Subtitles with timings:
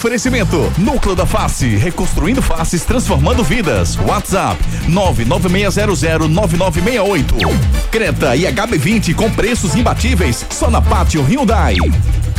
[0.00, 3.98] Oferecimento: Núcleo da Face, reconstruindo faces, transformando vidas.
[3.98, 4.58] WhatsApp:
[4.88, 7.34] 996009968.
[7.90, 11.76] Creta e HB20 com preços imbatíveis só na Pátio Hyundai.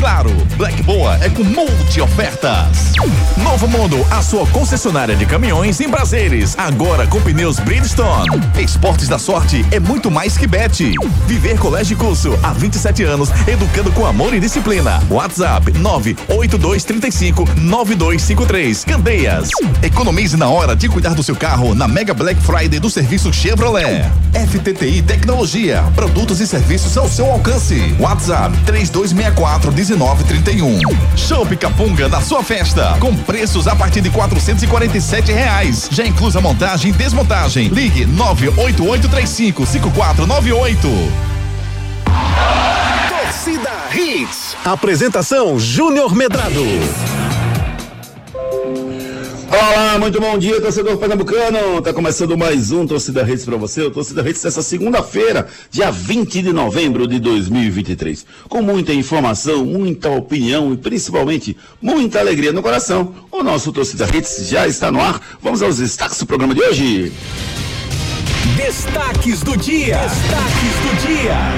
[0.02, 2.92] Claro, Black Boa é com multi ofertas.
[3.38, 6.58] Novo Mundo, a sua concessionária de caminhões em prazeres.
[6.58, 8.28] Agora com pneus Bridgestone.
[8.60, 10.96] Esportes da sorte é muito mais que bet.
[11.28, 15.00] Viver Colégio e Curso há 27 anos, educando com amor e disciplina.
[15.08, 18.84] WhatsApp 98235 9253.
[18.84, 19.50] Candeias.
[19.84, 24.04] Economize na hora de cuidar do seu carro na Mega Black Friday do serviço Chevrolet.
[24.34, 25.84] FTTI Tecnologia.
[25.94, 27.96] Produtos e serviços ao seu alcance.
[28.00, 30.80] WhatsApp 3264 1931.
[31.18, 32.96] Show Capunga na sua festa.
[33.00, 35.90] Com preços a partir de 447 reais.
[35.92, 37.68] Já inclusa montagem e desmontagem.
[37.68, 40.88] Ligue 98835 5498.
[43.10, 44.56] Torcida Hits.
[44.64, 47.21] Apresentação Júnior Medrado.
[49.52, 51.82] Olá, muito bom dia, torcedor pernambucano.
[51.82, 53.82] Tá começando mais um Torcida Redes para você.
[53.82, 58.26] O Torcida Redes dessa segunda-feira, dia 20 de novembro de 2023.
[58.48, 63.14] Com muita informação, muita opinião e principalmente muita alegria no coração.
[63.30, 65.20] O nosso Torcida Redes já está no ar.
[65.42, 67.12] Vamos aos destaques do programa de hoje.
[68.56, 69.98] Destaques do dia.
[69.98, 71.51] Destaques do dia.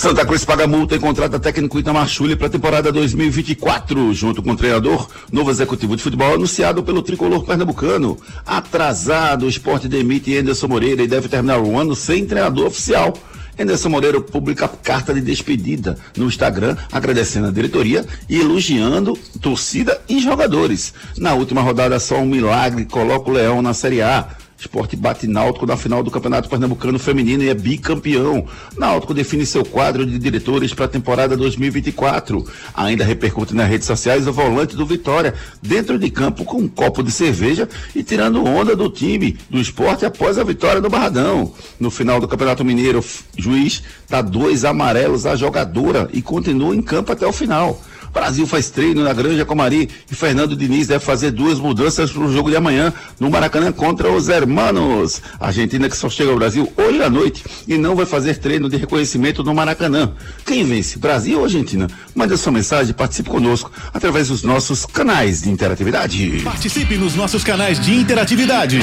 [0.00, 4.52] Santa Cruz paga multa e contrata técnico Itamar Chuli para a temporada 2024, junto com
[4.52, 8.16] o treinador, novo executivo de futebol anunciado pelo tricolor pernambucano.
[8.46, 13.12] Atrasado, o esporte demite Anderson Moreira e deve terminar o ano sem treinador oficial.
[13.58, 20.18] Anderson Moreira publica carta de despedida no Instagram, agradecendo a diretoria e elogiando torcida e
[20.18, 20.94] jogadores.
[21.18, 24.26] Na última rodada, só um milagre coloca o Leão na Série A.
[24.60, 28.46] Esporte bate Náutico na final do Campeonato Pernambucano Feminino e é bicampeão.
[28.76, 32.46] Náutico define seu quadro de diretores para a temporada 2024.
[32.74, 37.02] Ainda repercute nas redes sociais o volante do Vitória, dentro de campo com um copo
[37.02, 37.66] de cerveja
[37.96, 41.54] e tirando onda do time do esporte após a vitória do Barradão.
[41.78, 43.02] No final do Campeonato Mineiro,
[43.38, 47.80] juiz dá dois amarelos à jogadora e continua em campo até o final.
[48.12, 52.32] Brasil faz treino na Granja Comari e Fernando Diniz deve fazer duas mudanças para o
[52.32, 55.22] jogo de amanhã no Maracanã contra os Hermanos.
[55.38, 58.76] Argentina que só chega ao Brasil hoje à noite e não vai fazer treino de
[58.76, 60.12] reconhecimento no Maracanã.
[60.44, 61.86] Quem vence, Brasil ou Argentina?
[62.14, 66.40] Mande sua mensagem e participe conosco através dos nossos canais de interatividade.
[66.42, 68.80] Participe nos nossos canais de interatividade.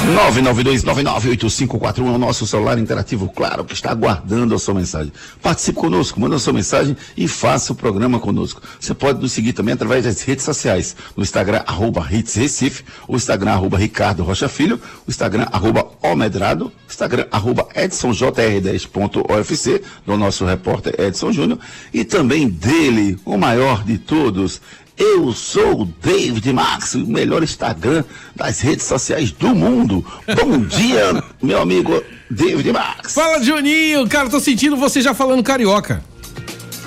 [0.03, 5.10] 992998541 é o nosso celular interativo, claro, que está aguardando a sua mensagem.
[5.41, 8.61] Participe conosco, manda a sua mensagem e faça o programa conosco.
[8.81, 13.15] Você pode nos seguir também através das redes sociais, no Instagram, arroba Hits Recife, o
[13.16, 20.97] Instagram, arroba Ricardo Rocha Filho, o Instagram, arroba Omedrado, Instagram, arroba EdsonJR10.ofc, do nosso repórter
[20.99, 21.61] Edson Júnior,
[21.93, 24.61] e também dele, o maior de todos,
[25.02, 28.04] eu sou o David Max, o melhor Instagram
[28.36, 30.04] das redes sociais do mundo.
[30.40, 33.12] Bom dia, meu amigo David Max.
[33.14, 34.06] Fala, Juninho.
[34.08, 36.02] Cara, tô sentindo você já falando carioca.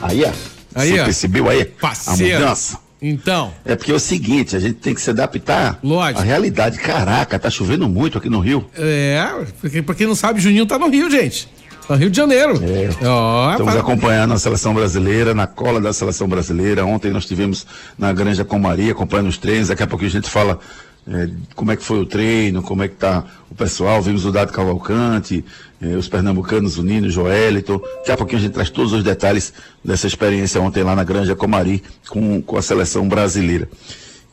[0.01, 0.31] Aí, ó.
[0.73, 1.05] Aí, Você ó.
[1.05, 2.35] percebeu aí Parceiro.
[2.37, 2.79] a mudança?
[3.01, 6.21] Então, É porque é o seguinte, a gente tem que se adaptar Lógico.
[6.21, 6.79] à realidade.
[6.79, 8.67] Caraca, tá chovendo muito aqui no Rio.
[8.77, 9.23] é,
[9.61, 11.47] porque pra quem não sabe, Juninho tá no Rio, gente.
[11.87, 12.53] Tá no Rio de Janeiro.
[12.63, 13.05] É.
[13.07, 16.85] Ó, Estamos pa- acompanhando a seleção brasileira, na cola da seleção brasileira.
[16.85, 17.65] Ontem nós tivemos
[17.97, 19.67] na Granja com Maria, acompanhando os treinos.
[19.67, 20.59] Daqui a pouquinho a gente fala
[21.07, 24.01] eh, como é que foi o treino, como é que tá o pessoal.
[24.01, 25.45] Vimos o Dado Cavalcante,
[25.81, 27.79] eh, os pernambucanos, o Nino, o Joelito.
[27.99, 29.53] Daqui a pouquinho a gente traz todos os detalhes
[29.83, 33.69] dessa experiência ontem lá na Granja Comari com, com a seleção brasileira.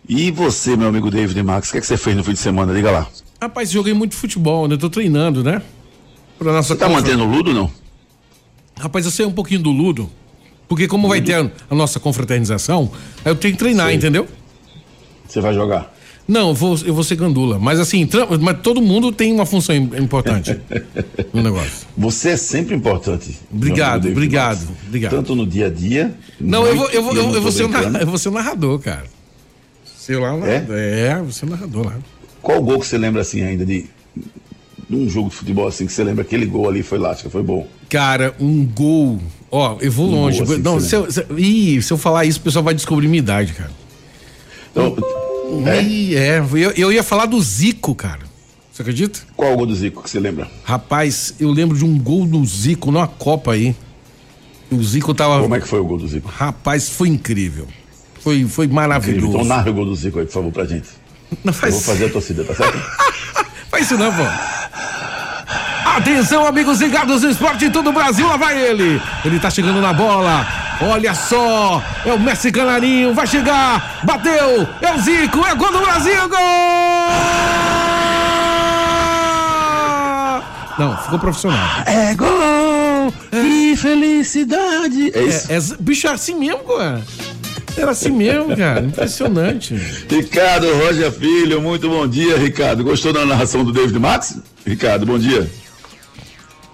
[0.09, 2.39] E você, meu amigo David Max, o que, é que você fez no fim de
[2.39, 2.73] semana?
[2.75, 3.07] Diga lá.
[3.41, 4.75] Rapaz, joguei muito futebol, né?
[4.75, 5.61] Eu tô treinando, né?
[6.43, 7.71] Pra nossa Você tá mantendo o Ludo não?
[8.79, 10.11] Rapaz, eu sei um pouquinho do Ludo.
[10.69, 12.91] Porque como vai ter a, a nossa confraternização,
[13.25, 13.97] aí eu tenho que treinar, Sei.
[13.97, 14.27] entendeu?
[15.29, 15.93] Você vai jogar?
[16.27, 17.59] Não, eu vou, eu vou ser gandula.
[17.59, 18.09] Mas assim,
[18.41, 20.59] mas todo mundo tem uma função im- importante
[21.33, 21.87] no negócio.
[21.99, 23.39] Você é sempre importante.
[23.53, 24.79] Obrigado, David obrigado, Max.
[24.87, 25.11] obrigado.
[25.11, 26.15] Tanto no dia a dia.
[26.41, 27.91] Não, eu vou, eu vou, eu, eu vou ser o brincando.
[27.91, 29.05] narra- eu vou ser o narrador, cara.
[29.99, 30.65] Ser lá, É?
[31.11, 31.97] é, vou ser o narrador lá.
[32.41, 33.87] Qual gol que você lembra assim ainda de,
[34.89, 37.25] de um jogo de futebol assim que você lembra aquele gol ali foi lá, acho
[37.25, 37.67] que foi bom.
[37.89, 39.21] Cara, um gol.
[39.51, 40.43] Ó, eu vou longe.
[40.43, 43.07] gol, assim, não, se eu, se, ih, se eu falar isso, o pessoal vai descobrir
[43.09, 43.71] minha idade, cara.
[44.71, 44.97] Então,
[45.67, 45.83] é?
[45.83, 48.21] Ih, é, eu, eu ia falar do Zico, cara.
[48.73, 49.21] Você acredita?
[49.37, 50.51] Qual o gol do Zico que você lembra?
[50.65, 53.77] Rapaz, eu lembro de um gol do Zico numa Copa aí.
[54.71, 55.43] O Zico tava.
[55.43, 56.27] Como é que foi o gol do Zico?
[56.29, 57.67] Rapaz, foi incrível.
[58.21, 58.75] Foi, foi Incrível.
[58.75, 59.27] maravilhoso.
[59.35, 60.89] Então narra o gol do Zico aí, por favor, pra gente.
[61.45, 62.79] Não Eu faz, vou fazer a torcida, tá certo?
[63.71, 64.23] faz isso não, pô.
[65.97, 69.01] Atenção, amigos ligados no esporte em todo o Brasil, lá vai ele.
[69.23, 70.47] Ele tá chegando na bola.
[70.81, 75.81] Olha só, é o Messi Canarinho, vai chegar, bateu, é o Zico, é gol do
[75.81, 76.39] Brasil, gol!
[80.79, 81.83] Não, ficou profissional.
[81.87, 83.13] É gol!
[83.31, 85.13] Que felicidade!
[85.15, 85.53] É isso?
[85.53, 87.03] É, é, bicho, é assim mesmo, cara.
[87.77, 88.81] Era assim mesmo, cara.
[88.81, 89.75] Impressionante.
[90.09, 92.83] Ricardo Roger Filho, muito bom dia, Ricardo.
[92.83, 94.39] Gostou da narração do David Max?
[94.67, 95.49] Ricardo, bom dia.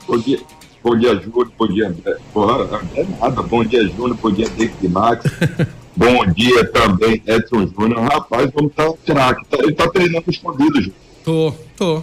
[0.09, 0.41] Bom dia.
[0.83, 1.53] Bom dia, Júlio.
[1.59, 2.17] Bom dia, André.
[2.33, 3.43] Porra, é nada.
[3.43, 4.17] Bom dia, Júnior.
[4.17, 5.23] Bom dia, David Max.
[5.95, 8.01] bom dia também, Edson Júnior.
[8.11, 8.91] Rapaz, vamos estar.
[9.05, 10.95] Será que tá, ele está treinando escondido, Júnior?
[11.23, 12.03] Tô, tô.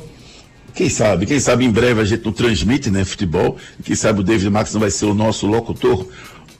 [0.76, 3.58] Quem sabe, quem sabe em breve a gente não transmite, né, futebol.
[3.84, 6.06] Quem sabe o David Max não vai ser o nosso locutor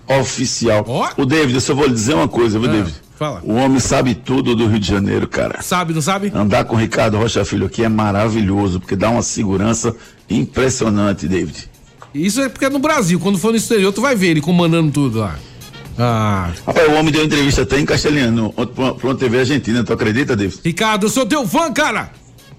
[0.08, 0.84] oficial.
[0.88, 1.22] Oh.
[1.22, 2.96] O David, eu só vou lhe dizer uma coisa, viu, ah, David?
[3.16, 3.42] Fala.
[3.44, 5.62] O homem sabe tudo do Rio de Janeiro, cara.
[5.62, 6.32] Sabe, não sabe?
[6.34, 9.96] Andar com o Ricardo Rocha Filho aqui é maravilhoso, porque dá uma segurança
[10.30, 11.70] impressionante, David.
[12.14, 13.20] Isso é porque é no Brasil.
[13.20, 15.38] Quando for no exterior, tu vai ver ele comandando tudo lá.
[15.98, 16.52] Ah.
[16.66, 20.60] Rapaz, o homem deu entrevista até em castelhano, pra uma TV argentina, tu acredita, David?
[20.64, 22.12] Ricardo, eu sou teu fã, cara!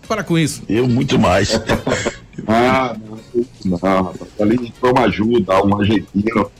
[0.09, 0.63] Para com isso.
[0.69, 1.61] Eu muito mais.
[2.47, 2.97] ah,
[3.65, 6.51] não, não, ali foi uma ajuda, um argentino,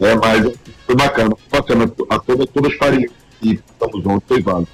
[0.00, 0.52] é, mas
[0.86, 1.92] foi bacana, foi bacana.
[2.10, 3.10] A toda, todas as farinhas
[3.40, 4.68] que estamos juntos, foi válido.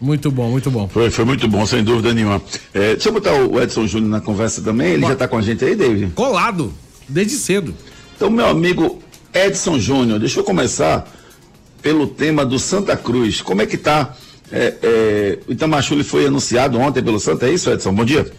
[0.00, 0.88] Muito bom, muito bom.
[0.88, 2.40] Foi, foi muito bom, sem dúvida nenhuma.
[2.72, 5.36] É, deixa eu botar o Edson Júnior na conversa também, ele Bom, já está com
[5.36, 6.12] a gente aí, David?
[6.14, 6.72] Colado,
[7.08, 7.74] desde cedo.
[8.16, 9.02] Então, meu amigo
[9.34, 11.06] Edson Júnior, deixa eu começar
[11.82, 13.40] pelo tema do Santa Cruz.
[13.40, 14.14] Como é que está
[14.50, 17.92] é, é, o Itamachule foi anunciado ontem pelo Santa, é isso, Edson?
[17.92, 18.30] Bom dia.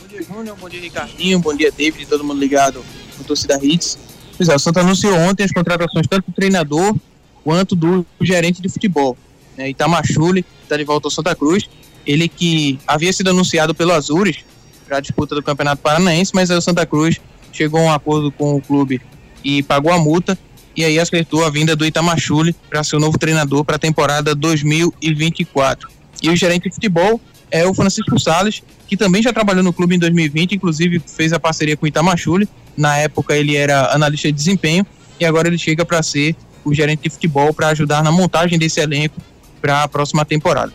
[0.00, 0.56] Bom dia, Júnior.
[0.60, 1.38] Bom dia, Ricardinho.
[1.38, 2.06] Bom dia, David.
[2.06, 2.84] Todo mundo ligado
[3.18, 3.98] no Torcida Hits.
[4.36, 6.94] Pois é, o Santa anunciou ontem as contratações tanto do treinador
[7.42, 9.16] quanto do gerente de futebol.
[9.56, 11.68] É, Itamachule está de volta ao Santa Cruz.
[12.06, 14.38] Ele que havia sido anunciado pelo Azures
[14.86, 17.20] para a disputa do Campeonato Paranaense, mas aí o Santa Cruz
[17.52, 19.00] chegou a um acordo com o clube
[19.44, 20.38] e pagou a multa
[20.76, 24.34] e aí aceitou a vinda do Itamachule para ser o novo treinador para a temporada
[24.34, 25.90] 2024.
[26.22, 29.94] E o gerente de futebol é o Francisco Sales, que também já trabalhou no clube
[29.94, 32.48] em 2020, inclusive fez a parceria com o Itamachule.
[32.76, 34.86] Na época ele era analista de desempenho
[35.20, 38.80] e agora ele chega para ser o gerente de futebol para ajudar na montagem desse
[38.80, 39.20] elenco
[39.60, 40.72] para a próxima temporada.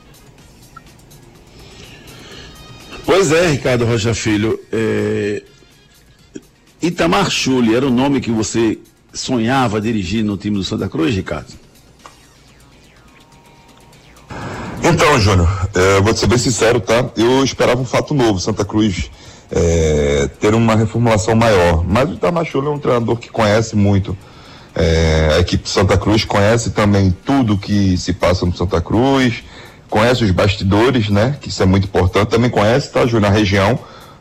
[3.06, 4.60] Pois é, Ricardo Rocha Filho.
[4.72, 5.42] É...
[6.82, 8.78] Itamar Chuli era o nome que você
[9.14, 11.54] sonhava dirigir no time do Santa Cruz, Ricardo?
[14.84, 17.10] Então, Júnior, é, vou ser bem sincero, tá?
[17.18, 19.10] Eu esperava um fato novo, Santa Cruz
[19.52, 21.84] é, ter uma reformulação maior.
[21.86, 24.18] Mas o Itamachula é um treinador que conhece muito
[24.80, 29.44] é, a equipe Santa Cruz, conhece também tudo que se passa no Santa Cruz,
[29.90, 31.36] conhece os bastidores, né?
[31.42, 32.30] Que isso é muito importante.
[32.30, 33.80] Também conhece, tá, Júnior, a região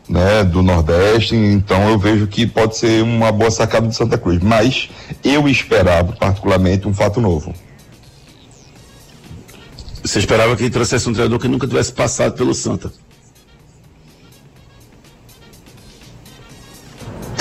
[0.09, 4.41] né, do Nordeste, então eu vejo que pode ser uma boa sacada de Santa Cruz.
[4.41, 4.89] Mas
[5.23, 7.53] eu esperava, particularmente, um fato novo.
[10.01, 12.91] Você esperava que ele trouxesse um treinador que nunca tivesse passado pelo Santa?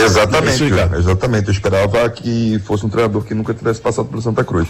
[0.07, 1.47] Exatamente, é isso, exatamente.
[1.49, 4.69] Eu esperava que fosse um treinador que nunca tivesse passado pelo Santa Cruz.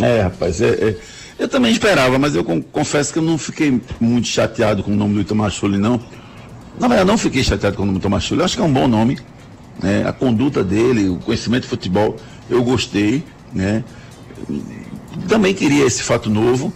[0.00, 0.96] É, rapaz, é, é,
[1.38, 5.14] eu também esperava, mas eu confesso que eu não fiquei muito chateado com o nome
[5.14, 6.00] do Itamachule, não
[6.78, 8.40] na verdade, não fiquei chateado com o nome Tomás Chulho.
[8.40, 9.18] Eu acho que é um bom nome.
[9.82, 10.04] Né?
[10.06, 12.16] A conduta dele, o conhecimento de futebol,
[12.50, 13.24] eu gostei.
[13.52, 13.84] Né?
[15.28, 16.72] Também queria esse fato novo,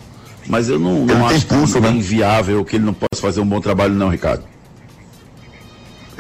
[0.47, 1.91] mas eu não, não acho pulso, né?
[1.91, 4.45] inviável que ele não possa fazer um bom trabalho, não, Ricardo.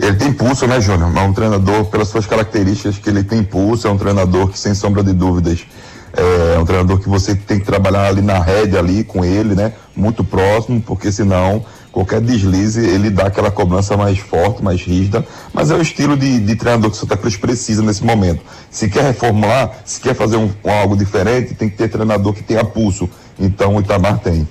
[0.00, 1.12] Ele tem pulso, né, Júnior?
[1.16, 4.72] É um treinador, pelas suas características, que ele tem pulso, é um treinador que, sem
[4.72, 5.66] sombra de dúvidas,
[6.12, 9.72] é um treinador que você tem que trabalhar ali na rede ali com ele, né?
[9.94, 15.70] Muito próximo, porque senão qualquer deslize ele dá aquela cobrança mais forte, mais rígida, mas
[15.70, 18.40] é o estilo de, de treinador que o Santa Cruz precisa nesse momento.
[18.70, 22.64] Se quer reformular, se quer fazer um algo diferente, tem que ter treinador que tenha
[22.64, 23.08] pulso.
[23.38, 24.46] Então o Itamar tem.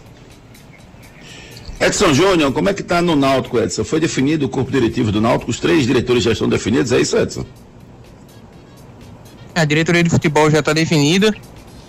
[1.79, 3.84] Edson Júnior, como é que está no Náutico, Edson?
[3.84, 7.15] Foi definido o corpo diretivo do Náutico, os três diretores já estão definidos, é isso,
[7.15, 7.46] Edson?
[9.53, 11.34] A diretoria de futebol já está definida,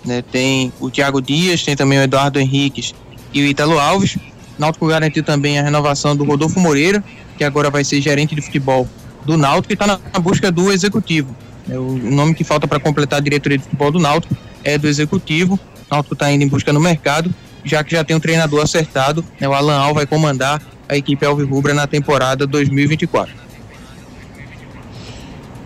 [0.05, 0.21] né?
[0.21, 2.93] tem o Thiago Dias, tem também o Eduardo Henriques
[3.33, 4.17] e o Ítalo Alves.
[4.57, 7.03] Náutico garantiu também a renovação do Rodolfo Moreira,
[7.37, 8.87] que agora vai ser gerente de futebol
[9.25, 11.35] do Náutico e está na busca do executivo.
[11.69, 14.87] É, o nome que falta para completar a diretoria de futebol do Náutico é do
[14.87, 15.53] executivo.
[15.55, 17.33] O Náutico está indo em busca no mercado,
[17.71, 19.23] já que já tem um treinador acertado.
[19.39, 23.49] Né, o Alan Al vai comandar a equipe Alvirrubra na temporada 2024.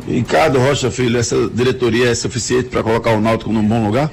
[0.07, 4.11] Ricardo Rocha Filho, essa diretoria é suficiente para colocar o Náutico num bom lugar?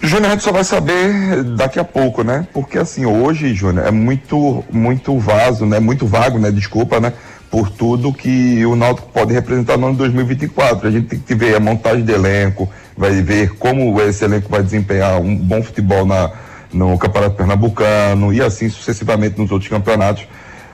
[0.00, 2.46] Júnior, a gente só vai saber daqui a pouco, né?
[2.52, 5.80] Porque assim, hoje, Júnior, é muito, muito vaso, né?
[5.80, 6.52] Muito vago, né?
[6.52, 7.12] Desculpa, né?
[7.58, 10.86] Por tudo que o Náutico pode representar no ano 2024.
[10.86, 14.62] A gente tem que ver a montagem de elenco, vai ver como esse elenco vai
[14.62, 16.30] desempenhar um bom futebol na,
[16.72, 20.28] no Campeonato Pernambucano e assim sucessivamente nos outros campeonatos.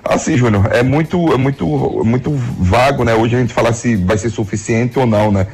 [0.04, 1.66] Assim, Júnior, é muito, é muito,
[2.04, 3.14] muito vago, né?
[3.14, 5.46] Hoje a gente falar se vai ser suficiente ou não, né?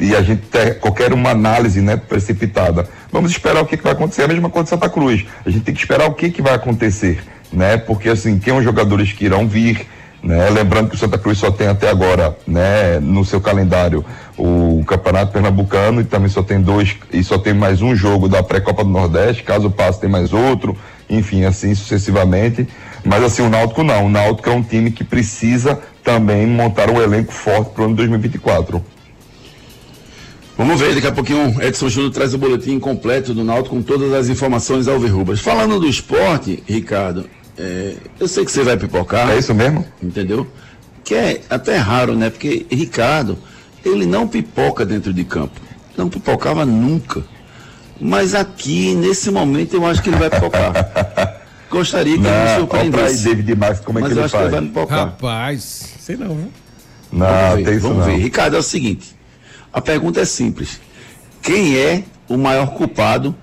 [0.00, 2.88] e a gente ter qualquer uma análise né, precipitada.
[3.12, 4.24] Vamos esperar o que, que vai acontecer.
[4.24, 5.24] A mesma coisa de Santa Cruz.
[5.44, 7.76] A gente tem que esperar o que, que vai acontecer, né?
[7.76, 9.86] Porque assim, quem os jogadores que irão vir,
[10.26, 10.50] né?
[10.50, 14.04] Lembrando que o Santa Cruz só tem até agora, né, no seu calendário
[14.36, 18.42] o Campeonato Pernambucano e também só tem dois e só tem mais um jogo da
[18.42, 20.76] pré-copa do Nordeste, caso passe tem mais outro,
[21.08, 22.66] enfim, assim sucessivamente.
[23.04, 24.06] Mas assim, o Náutico não.
[24.06, 27.94] O Náutico é um time que precisa também montar um elenco forte para o ano
[27.94, 28.84] 2024.
[30.58, 34.12] Vamos ver, daqui a pouquinho Edson Júnior traz o boletim completo do Náutico com todas
[34.12, 35.38] as informações alverrubas.
[35.38, 37.28] Falando do esporte, Ricardo,
[37.58, 39.30] é, eu sei que você vai pipocar.
[39.30, 39.84] É isso mesmo?
[40.02, 40.46] Entendeu?
[41.02, 42.30] Que é até raro, né?
[42.30, 43.38] Porque Ricardo,
[43.84, 45.60] ele não pipoca dentro de campo.
[45.96, 47.22] Não pipocava nunca.
[48.00, 50.72] Mas aqui, nesse momento, eu acho que ele vai pipocar.
[51.70, 53.24] Gostaria que não, ele me surpreendesse.
[53.24, 54.48] David Marques, como é Mas que eu ele acho faz?
[54.48, 54.98] que ele vai pipocar.
[54.98, 56.52] Rapaz, sei não, viu?
[57.12, 58.04] Não, vamos ver, tem isso vamos não.
[58.06, 58.18] ver.
[58.18, 59.16] Ricardo, é o seguinte.
[59.72, 60.80] A pergunta é simples.
[61.42, 63.34] Quem é o maior culpado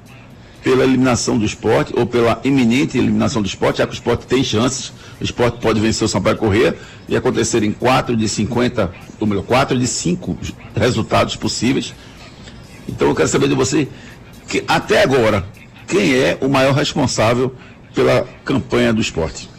[0.64, 4.44] pela eliminação do esporte ou pela iminente eliminação do esporte, já que o esporte tem
[4.44, 6.76] chances, o esporte pode vencer o Sampaio Corrêa
[7.08, 10.38] e acontecer em 4 de 50, ou melhor, 4 de 5
[10.76, 11.94] resultados possíveis.
[12.88, 13.88] Então eu quero saber de você,
[14.48, 15.46] que até agora,
[15.86, 17.54] quem é o maior responsável
[17.94, 19.50] pela campanha do esporte?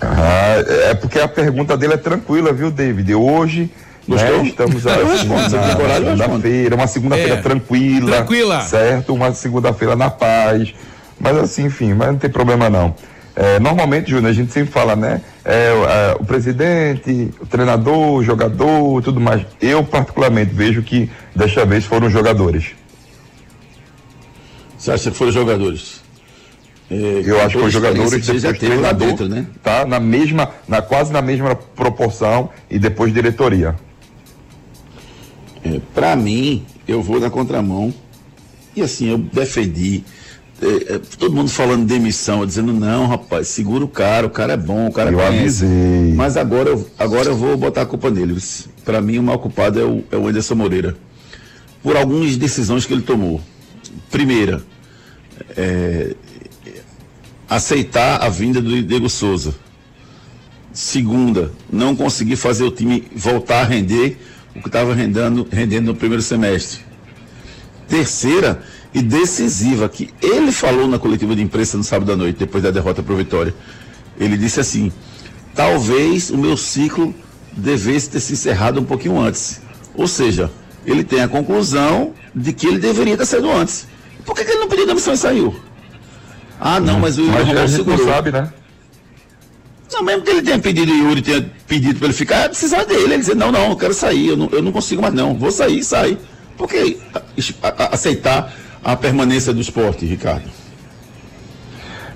[0.00, 0.56] Ah,
[0.90, 3.14] é porque a pergunta dele é tranquila, viu, David?
[3.14, 3.70] Hoje
[4.08, 4.42] Gostou?
[4.42, 8.60] né, estamos se na segunda-feira, uma segunda-feira É, tranquila, tranquila.
[8.62, 9.14] certo?
[9.14, 10.74] Uma segunda-feira na paz.
[11.20, 12.94] Mas assim, enfim, mas não tem problema não.
[13.34, 15.20] É, normalmente, Júnior, a gente sempre fala, né?
[15.44, 19.46] É, é, o presidente, o treinador, o jogador, tudo mais.
[19.60, 22.72] Eu, particularmente, vejo que desta vez foram os jogadores.
[24.76, 26.02] Você acha que foram os jogadores?
[26.90, 29.46] É, Eu acho que os jogadores já depois lá treinador, dentro, né?
[29.62, 33.74] tá na mesma, na quase na mesma proporção e depois diretoria.
[35.64, 37.92] É, para mim, eu vou na contramão.
[38.74, 40.02] E assim, eu defendi.
[40.60, 44.52] é, é, todo mundo falando demissão, eu dizendo, não, rapaz, segura o cara, o cara
[44.54, 45.64] é bom, o cara Eu conhece.
[45.64, 46.14] avisei.
[46.14, 48.36] Mas agora, eu- agora eu vou botar a culpa nele.
[48.84, 50.96] Para mim, o maior culpado é o, é o Anderson Moreira.
[51.82, 53.40] Por algumas decisões que ele tomou.
[54.10, 54.62] Primeira,
[55.56, 56.14] é,
[57.48, 59.54] aceitar a vinda do Diego Souza.
[60.72, 64.16] Segunda, não conseguir fazer o time voltar a render
[64.54, 66.80] o que estava rendendo, rendendo no primeiro semestre.
[67.88, 68.62] Terceira
[68.94, 72.70] e decisiva, que ele falou na coletiva de imprensa no sábado à noite, depois da
[72.70, 73.54] derrota para o Vitória.
[74.18, 74.92] Ele disse assim:
[75.54, 77.14] talvez o meu ciclo
[77.56, 79.60] devesse ter se encerrado um pouquinho antes.
[79.94, 80.50] Ou seja,
[80.86, 83.86] ele tem a conclusão de que ele deveria ter saído antes.
[84.24, 85.54] Por que, que ele não pediu demissão e saiu?
[86.60, 88.06] Ah, não, mas o Mas a Romão não segurou.
[88.06, 88.52] sabe, né?
[89.92, 92.84] Não, mesmo que ele tenha pedido o Yuri tenha pedido para ele ficar, é decisão
[92.86, 93.04] dele.
[93.04, 95.50] Ele dizer, não, não, eu quero sair, eu não, eu não consigo mais não, vou
[95.50, 96.16] sair, sai.
[96.56, 96.98] Por que
[97.90, 100.62] aceitar a permanência do esporte, Ricardo?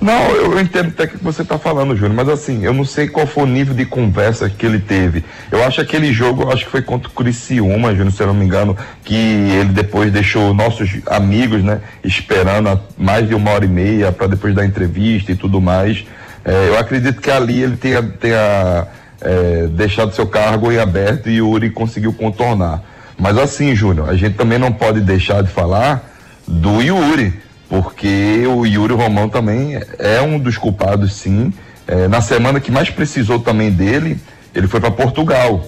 [0.01, 3.09] Não, eu, entendo até o que você está falando, Júnior, mas assim, eu não sei
[3.09, 5.25] qual foi o nível de conversa que ele teve.
[5.51, 8.35] Eu acho que aquele jogo, acho que foi contra o Criciúma, Júnior, se eu não
[8.35, 13.69] me engano, que ele depois deixou nossos amigos, né, esperando mais de uma hora e
[13.69, 16.05] meia para depois da entrevista e tudo mais.
[16.49, 18.87] É, eu acredito que ali ele tenha, tenha
[19.21, 22.83] é, deixado seu cargo em aberto e o Uri conseguiu contornar.
[23.19, 26.09] Mas assim, Júnior, a gente também não pode deixar de falar
[26.47, 27.35] do Yuri,
[27.69, 31.53] porque o Yuri Romão também é um dos culpados, sim.
[31.89, 34.17] É, na semana que mais precisou também dele,
[34.55, 35.65] ele foi para Portugal.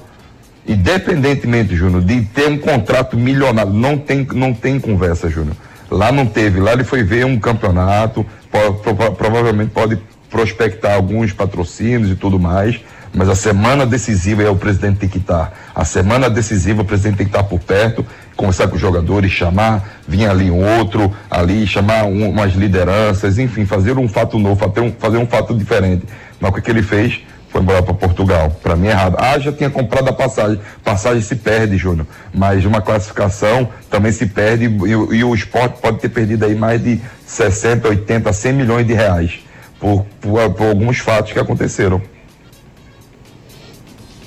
[0.66, 5.56] Independentemente, Júnior, de ter um contrato milionário, não tem, não tem conversa, Júnior.
[5.90, 9.98] Lá não teve, lá ele foi ver um campeonato, po- prova- provavelmente pode
[10.30, 12.80] prospectar alguns patrocínios e tudo mais,
[13.14, 15.52] mas a semana decisiva é o presidente tem que estar.
[15.74, 18.04] A semana decisiva o presidente tem que estar por perto,
[18.36, 23.64] conversar com os jogadores, chamar, vir ali um outro, ali, chamar um- umas lideranças, enfim,
[23.64, 26.04] fazer um fato novo, fazer um, fazer um fato diferente.
[26.38, 27.20] Mas o que ele fez?
[27.50, 28.50] Foi embora para Portugal.
[28.62, 29.16] Para mim é errado.
[29.18, 30.60] Ah, já tinha comprado a passagem.
[30.84, 32.06] Passagem se perde, Júnior.
[32.32, 36.80] Mas uma classificação também se perde e, e o esporte pode ter perdido aí mais
[36.84, 39.40] de 60, 80, 100 milhões de reais
[39.78, 42.00] por, por, por alguns fatos que aconteceram.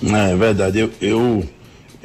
[0.03, 1.43] É verdade, eu, eu,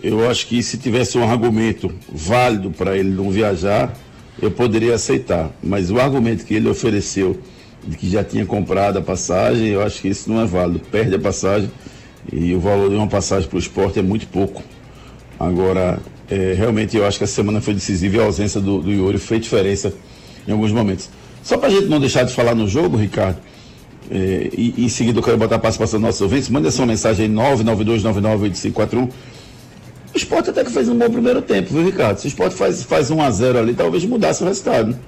[0.03, 3.95] eu acho que se tivesse um argumento válido para ele não viajar,
[4.41, 5.51] eu poderia aceitar.
[5.63, 7.41] Mas o argumento que ele ofereceu
[7.87, 10.81] de que já tinha comprado a passagem, eu acho que isso não é válido.
[10.91, 11.71] Perde a passagem
[12.31, 14.63] e o valor de uma passagem para o esporte é muito pouco.
[15.39, 15.99] Agora,
[16.29, 19.19] é, realmente eu acho que a semana foi decisiva e a ausência do, do Yuri
[19.19, 19.95] fez diferença
[20.47, 21.09] em alguns momentos.
[21.47, 23.39] Só para a gente não deixar de falar no jogo, Ricardo,
[24.11, 27.27] é, e, em seguida eu quero botar a participação dos nossos ouvintes, manda sua mensagem
[27.27, 29.05] aí 992998541.
[29.05, 29.11] O
[30.17, 32.19] esporte até que fez um bom primeiro tempo, viu, Ricardo?
[32.19, 34.89] Se o esporte faz, faz 1 a 0 ali, talvez mudasse o resultado.
[34.89, 34.99] Né?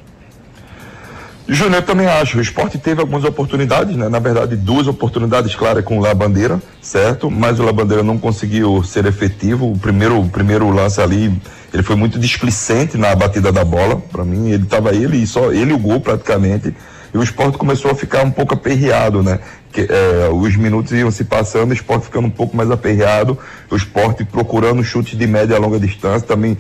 [1.50, 2.36] Júnior, eu também acho.
[2.36, 4.06] O esporte teve algumas oportunidades, né?
[4.10, 7.30] Na verdade, duas oportunidades claras com o Labandeira, certo?
[7.30, 9.72] Mas o Labandeira não conseguiu ser efetivo.
[9.72, 11.34] O primeiro, o primeiro lance ali,
[11.72, 13.96] ele foi muito displicente na batida da bola.
[13.96, 16.74] Para mim, ele estava ele e só ele o gol praticamente.
[17.14, 19.38] E o esporte começou a ficar um pouco aperreado, né?
[19.72, 23.38] Que, é, os minutos iam se passando, o esporte ficando um pouco mais aperreado,
[23.70, 26.58] o esporte procurando chutes de média e longa distância, também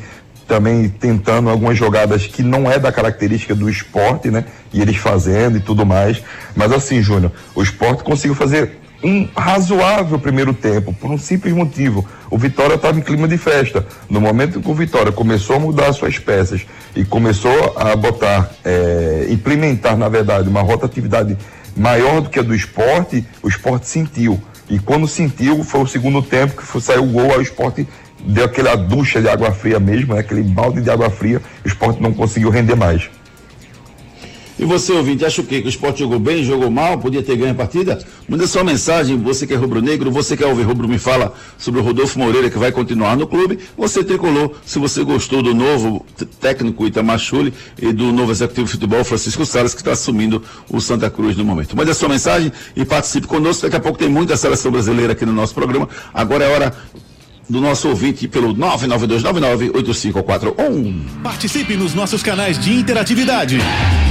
[0.48, 4.46] também tentando algumas jogadas que não é da característica do esporte, né?
[4.72, 6.22] E eles fazendo e tudo mais.
[6.56, 12.04] Mas assim, Júnior, o esporte conseguiu fazer um razoável primeiro tempo, por um simples motivo.
[12.30, 13.86] O Vitória estava em clima de festa.
[14.08, 19.26] No momento que o Vitória começou a mudar suas peças e começou a botar, é,
[19.30, 21.36] implementar, na verdade, uma rotatividade
[21.76, 24.40] maior do que a do esporte, o esporte sentiu.
[24.68, 27.86] E quando sentiu, foi o segundo tempo que foi, saiu o gol, aí o esporte
[28.20, 30.20] deu aquela ducha de água fria mesmo, né?
[30.20, 33.08] aquele balde de água fria, o esporte não conseguiu render mais.
[34.58, 35.60] E você, ouvinte, acha o quê?
[35.60, 37.96] Que o esporte jogou bem, jogou mal, podia ter ganho a partida?
[38.28, 41.80] Manda sua mensagem, você que é rubro-negro, você que é ouvir rubro, me fala sobre
[41.80, 43.60] o Rodolfo Moreira, que vai continuar no clube.
[43.76, 46.04] Você tricolor, se você gostou do novo
[46.40, 50.80] técnico Itamar Chuli e do novo executivo de futebol, Francisco Salles, que está assumindo o
[50.80, 51.76] Santa Cruz no momento.
[51.76, 53.62] Manda sua mensagem e participe conosco.
[53.62, 55.88] Daqui a pouco tem muita seleção brasileira aqui no nosso programa.
[56.12, 56.74] Agora é hora
[57.48, 61.22] do nosso ouvinte pelo 992998541.
[61.22, 63.58] Participe nos nossos canais de interatividade.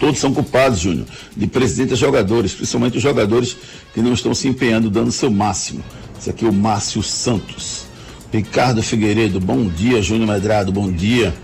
[0.00, 3.54] Todos são culpados, Júnior, de presidente a jogadores, principalmente os jogadores
[3.92, 5.84] que não estão se empenhando, dando seu máximo.
[6.18, 7.84] Esse aqui é o Márcio Santos.
[8.32, 10.00] Ricardo Figueiredo, bom dia.
[10.00, 11.34] Júnior Medrado, bom dia.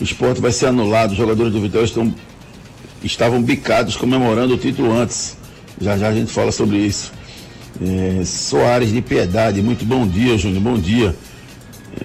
[0.00, 1.10] O esporte vai ser anulado.
[1.10, 2.14] Os jogadores do Vitória estão,
[3.04, 5.36] estavam bicados comemorando o título antes.
[5.78, 7.12] Já já a gente fala sobre isso.
[7.78, 10.62] É, Soares de Piedade, muito bom dia, Júnior.
[10.62, 11.14] Bom dia.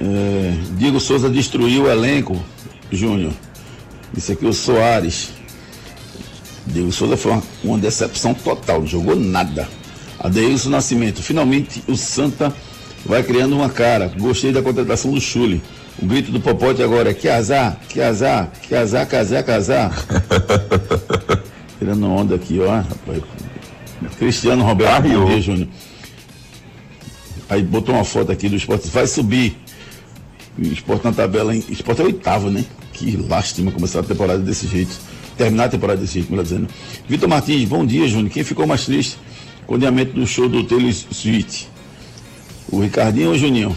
[0.02, 2.36] É, Diego Souza destruiu o elenco,
[2.92, 3.32] Júnior.
[4.16, 5.37] Isso aqui é o Soares.
[6.78, 9.68] Diego Souza foi uma, uma decepção total, não jogou nada.
[10.20, 12.54] Adeilson Nascimento, finalmente o Santa
[13.04, 14.12] vai criando uma cara.
[14.16, 15.62] Gostei da contratação do Chule.
[16.00, 19.92] O grito do Popote agora é que azar, que azar, que azar, casar, casar.
[21.80, 23.24] Tirando onda aqui, ó, rapaz.
[24.20, 25.68] Cristiano Roberto Rio Júnior.
[27.50, 28.88] Aí botou uma foto aqui do esporte.
[28.90, 29.58] Vai subir.
[30.56, 31.64] O esporte na tabela, hein?
[31.68, 32.64] O esporte é oitavo, né?
[32.94, 34.96] Que lástima começar a temporada desse jeito.
[35.38, 36.68] Terminar a temporada desse jeito, melhor dizendo.
[37.08, 38.32] Vitor Martins, bom dia, Júnior.
[38.32, 39.18] Quem ficou mais triste
[39.66, 41.70] com o diamento do show do Taylor Swift?
[42.72, 43.76] O Ricardinho ou o Juninho?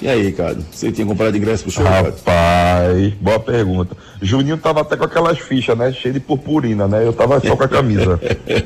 [0.00, 0.64] E aí, Ricardo?
[0.70, 1.84] Você tinha comprado ingresso pro show?
[1.84, 3.12] Rapaz, cara?
[3.20, 3.96] boa pergunta.
[4.20, 5.92] Juninho tava até com aquelas fichas, né?
[5.92, 7.06] Cheio de purpurina, né?
[7.06, 8.20] Eu tava só com a camisa.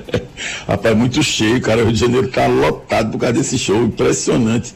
[0.66, 1.80] Rapaz, muito cheio, cara.
[1.80, 3.84] O Rio de Janeiro tá lotado por causa desse show.
[3.84, 4.74] Impressionante.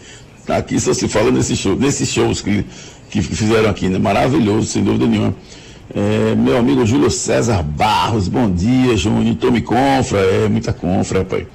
[0.48, 2.64] Aqui só se fala nesse show, nesses shows que,
[3.10, 3.98] que fizeram aqui, né?
[3.98, 5.34] Maravilhoso, sem dúvida nenhuma.
[5.94, 9.36] É, meu amigo Júlio César Barros, bom dia, Júnior.
[9.36, 11.46] Tome confra, é muita confra, rapaz.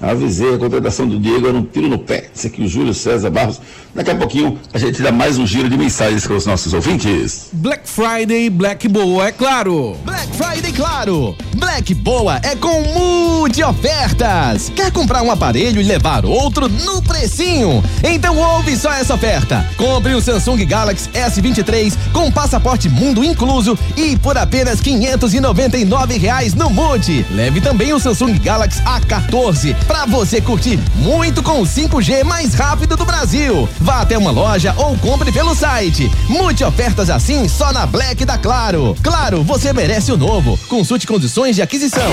[0.00, 2.28] Avisei a contratação do Diego, era um tiro no pé.
[2.34, 3.60] Esse aqui, o Júlio César Barros.
[3.94, 7.48] Daqui a pouquinho a gente dá mais um giro de mensagens com os nossos ouvintes.
[7.52, 9.96] Black Friday, Black Boa, é claro.
[10.04, 11.34] Black Friday, claro.
[11.56, 14.70] Black Boa é com multi ofertas.
[14.76, 17.82] Quer comprar um aparelho e levar outro no precinho?
[18.04, 19.66] Então ouve só essa oferta.
[19.78, 26.68] Compre um Samsung Galaxy S23 com passaporte mundo incluso e por apenas 599 reais no
[26.68, 27.24] Multi.
[27.30, 32.96] Leve também o Samsung Galaxy A14 para você curtir muito com o 5G mais rápido
[32.96, 33.68] do Brasil.
[33.80, 36.10] Vá até uma loja ou compre pelo site.
[36.28, 38.96] Multi ofertas assim só na Black da Claro.
[39.02, 40.58] Claro, você merece o novo.
[40.68, 42.10] Consulte condições de aquisição.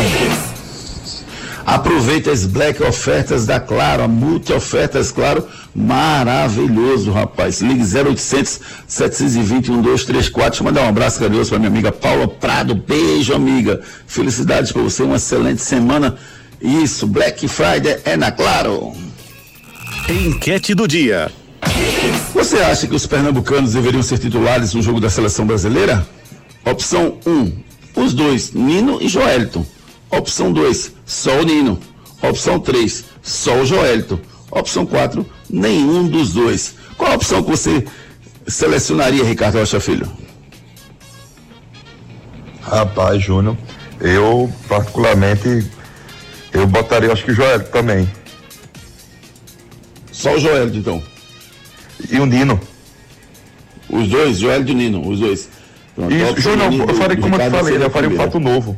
[1.66, 7.62] Aproveita as black ofertas da Claro, a multi ofertas Claro, maravilhoso, rapaz.
[7.62, 10.50] Ligue 0800 720 1234.
[10.50, 12.76] Deixa eu mandar um abraço carinhoso para minha amiga Paula Prado.
[12.76, 13.82] Beijo, amiga.
[14.06, 16.18] Felicidades para você, uma excelente semana.
[16.64, 18.94] Isso, Black Friday é na Claro.
[20.08, 21.30] Enquete do dia.
[22.34, 26.08] Você acha que os pernambucanos deveriam ser titulares no jogo da seleção brasileira?
[26.66, 27.54] Opção 1, um,
[27.98, 29.66] os dois, Nino e Joelito.
[30.10, 31.78] Opção 2, só o Nino.
[32.22, 34.20] Opção 3, só o Joelito.
[34.50, 36.76] Opção 4, nenhum dos dois.
[36.98, 37.86] Qual a opção que você
[38.48, 40.10] selecionaria, Ricardo Rocha Filho?
[42.62, 43.58] Rapaz, Júnior,
[44.00, 45.66] eu particularmente
[46.54, 48.10] eu botaria, acho que o Joel também.
[50.12, 51.02] Só o Joel, então.
[52.10, 52.60] E o Nino.
[53.90, 55.50] Os dois, Joel e o Nino, os dois.
[55.96, 58.78] Pronto, Isso, Júnior, eu falei como eu falei, eu falei um fato novo.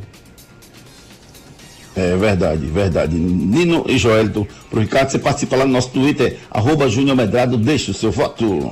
[1.94, 3.16] É verdade, verdade.
[3.16, 7.90] Nino e Joelito, pro Ricardo, você participa lá no nosso Twitter, arroba Júnior Medrado, deixa
[7.90, 8.70] o seu voto.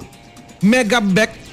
[0.62, 1.00] Mega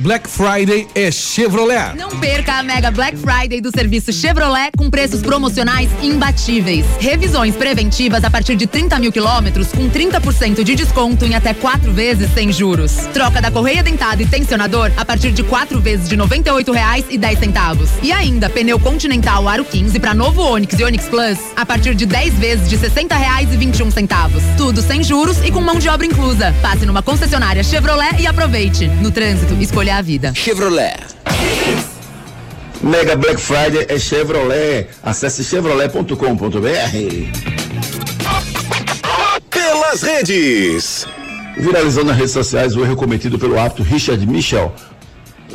[0.02, 1.96] Black Friday é Chevrolet.
[1.96, 6.88] Não perca a Mega Black Friday do serviço Chevrolet com preços promocionais imbatíveis.
[7.00, 11.94] Revisões preventivas a partir de 30 mil quilômetros com 30% de desconto em até quatro
[11.94, 12.94] vezes sem juros.
[13.14, 17.88] Troca da correia dentada e tensionador a partir de quatro vezes de R$ 98,10.
[18.02, 22.08] E ainda pneu Continental Aro 15 para novo Onix e Onix Plus a partir de
[22.08, 24.58] 10 vezes de R$ 60,21.
[24.58, 26.56] Tudo sem juros e com mão de obra inclusa.
[26.60, 28.88] Passe numa concessionária Chevrolet e aproveite.
[28.88, 30.34] No trânsito, escolha a vida.
[30.34, 30.96] Chevrolet.
[32.82, 34.88] Mega Black Friday é Chevrolet.
[35.04, 36.16] Acesse chevrolet.com.br.
[39.50, 41.06] Pelas redes.
[41.58, 44.74] Viralizou nas redes sociais o erro cometido pelo árbitro Richard Michel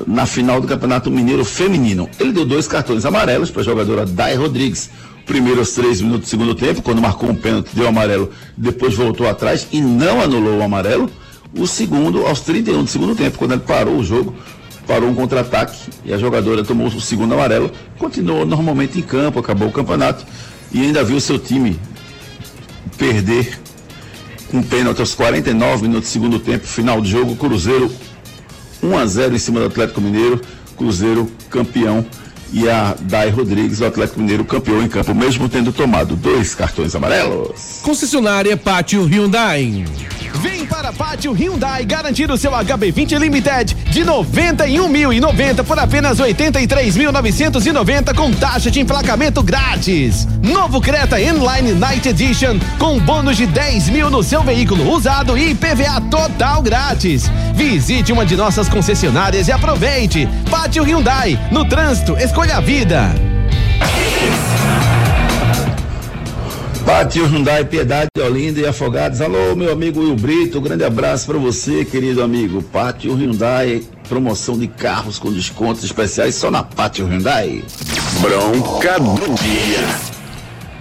[0.07, 2.09] na final do Campeonato Mineiro Feminino.
[2.21, 4.91] Ele deu dois cartões amarelos para a jogadora Dai Rodrigues.
[5.25, 9.29] Primeiro aos três minutos do segundo tempo, quando marcou um pênalti, deu amarelo, depois voltou
[9.29, 11.11] atrás e não anulou o amarelo
[11.57, 14.35] o segundo aos 31 do segundo tempo, quando ele parou o jogo,
[14.87, 19.69] parou um contra-ataque e a jogadora tomou o segundo amarelo, continuou normalmente em campo, acabou
[19.69, 20.25] o campeonato
[20.73, 21.79] e ainda viu seu time
[22.97, 23.59] perder
[24.53, 27.91] um pênalti aos 49 minutos do segundo tempo, final do jogo, Cruzeiro
[28.83, 30.41] 1 a 0 em cima do Atlético Mineiro,
[30.77, 32.05] Cruzeiro campeão
[32.57, 36.95] e a Dai Rodrigues, o Atlético Mineiro, campeão em campo, mesmo tendo tomado dois cartões
[36.95, 37.81] amarelos.
[37.83, 39.85] Concessionária Pátio Hyundai.
[40.41, 48.33] Vem para Pátio Hyundai garantir o seu HB20 Limited de 91.090 por apenas 83.990 com
[48.33, 50.27] taxa de emplacamento grátis.
[50.43, 55.55] Novo Creta Inline Night Edition com bônus de 10 mil no seu veículo usado e
[55.55, 57.31] PVA total grátis.
[57.55, 60.29] Visite uma de nossas concessionárias e aproveite.
[60.51, 63.15] Pátio Hyundai, no trânsito, escolha a vida.
[66.85, 69.21] Pátio Hyundai, Piedade, Olinda e Afogados.
[69.21, 72.63] Alô, meu amigo Will Brito, grande abraço para você, querido amigo.
[72.63, 77.65] Pátio Hyundai, promoção de carros com descontos especiais só na Pátio Hyundai.
[78.21, 80.16] Bronca do dia.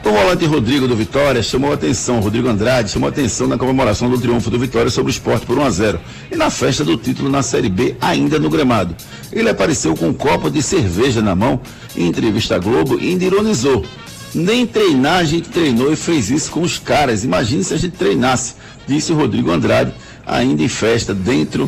[0.05, 4.51] O volante Rodrigo do Vitória chamou atenção, Rodrigo Andrade chamou atenção na comemoração do triunfo
[4.51, 5.99] do Vitória sobre o esporte por 1 a 0
[6.31, 8.95] e na festa do título na Série B, ainda no gramado.
[9.33, 11.59] Ele apareceu com um copo de cerveja na mão
[11.97, 13.83] em entrevista à Globo e ainda ironizou.
[14.31, 17.23] Nem treinar a gente treinou e fez isso com os caras.
[17.23, 18.53] Imagine se a gente treinasse,
[18.85, 19.91] disse o Rodrigo Andrade,
[20.23, 21.67] ainda em festa, dentro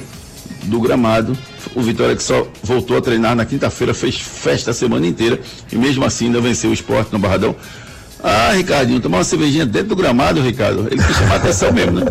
[0.66, 1.36] do gramado.
[1.74, 5.40] O Vitória que só voltou a treinar na quinta-feira, fez festa a semana inteira
[5.72, 7.56] e mesmo assim ainda venceu o esporte no Barradão.
[8.24, 10.88] Ah, Ricardinho, tomar uma cervejinha dentro do gramado, Ricardo.
[10.92, 12.06] Ele quis chamar atenção mesmo, né?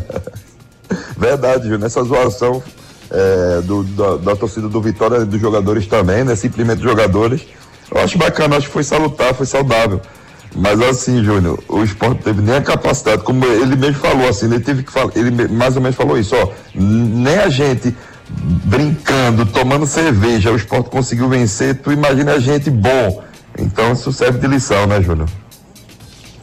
[1.17, 1.81] Verdade, Júnior.
[1.81, 2.63] Nessa zoação
[3.11, 6.37] é, do, da, da, torcida do Vitória dos jogadores também, né?
[6.37, 7.43] Simplesmente jogadores.
[7.91, 10.01] Eu acho bacana, acho que foi salutar, foi saudável.
[10.55, 14.61] Mas assim, Júnior, o esporte teve nem a capacidade, como ele mesmo falou, assim, ele
[14.61, 17.95] teve que falar, ele mais ou menos falou isso, ó, nem a gente
[18.65, 23.23] brincando, tomando cerveja, o esporte conseguiu vencer, tu imagina a gente bom.
[23.59, 25.29] Então isso serve de lição, né, Júnior?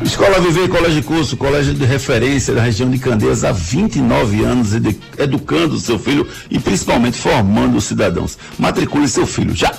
[0.04, 4.96] Escola Viver Colégio Curso, colégio de referência da região de Candeias há 29 anos, edu-
[5.18, 8.38] educando seu filho e principalmente formando os cidadãos.
[8.60, 9.72] Matricule seu filho já.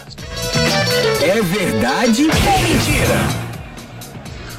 [1.21, 3.52] É verdade ou mentira?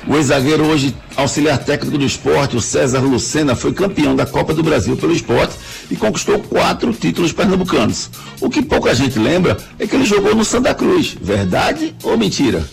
[0.05, 4.61] O ex-zagueiro hoje auxiliar técnico do esporte, o César Lucena, foi campeão da Copa do
[4.61, 5.55] Brasil pelo esporte
[5.89, 8.09] e conquistou quatro títulos pernambucanos.
[8.41, 11.15] O que pouca gente lembra é que ele jogou no Santa Cruz.
[11.21, 12.67] Verdade ou mentira?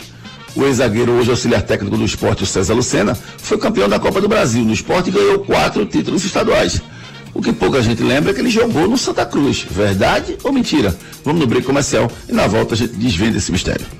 [0.56, 4.28] O ex-zagueiro, hoje auxiliar técnico do esporte, o César Lucena, foi campeão da Copa do
[4.28, 6.82] Brasil no esporte e ganhou quatro títulos estaduais.
[7.32, 9.64] O que pouca gente lembra é que ele jogou no Santa Cruz.
[9.70, 10.96] Verdade ou mentira?
[11.24, 13.99] Vamos no break comercial e na volta a gente desvenda esse mistério.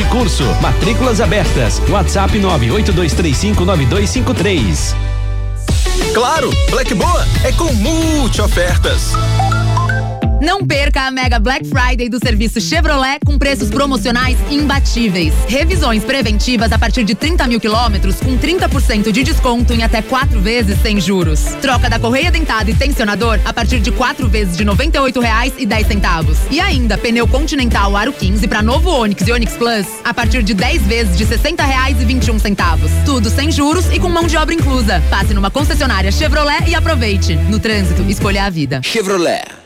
[0.00, 0.44] e Curso.
[0.60, 1.80] Matrículas abertas.
[1.88, 4.94] WhatsApp 982359253.
[6.12, 9.12] Claro, Black Boa é com multi ofertas.
[10.40, 15.32] Não perca a Mega Black Friday do serviço Chevrolet com preços promocionais imbatíveis.
[15.48, 20.38] Revisões preventivas a partir de 30 mil quilômetros com 30% de desconto em até quatro
[20.40, 21.40] vezes sem juros.
[21.62, 26.38] Troca da correia dentada e tensionador a partir de quatro vezes de R$ 98,10 centavos.
[26.50, 30.52] E ainda pneu Continental Aro 15 para novo Onix e Onix Plus a partir de
[30.52, 32.90] 10 vezes de R$ 60,21 centavos.
[33.06, 35.02] Tudo sem juros e com mão de obra inclusa.
[35.08, 37.36] Passe numa concessionária Chevrolet e aproveite.
[37.48, 38.82] No trânsito, escolha a vida.
[38.82, 39.65] Chevrolet.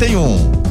[0.01, 0.70] 1931.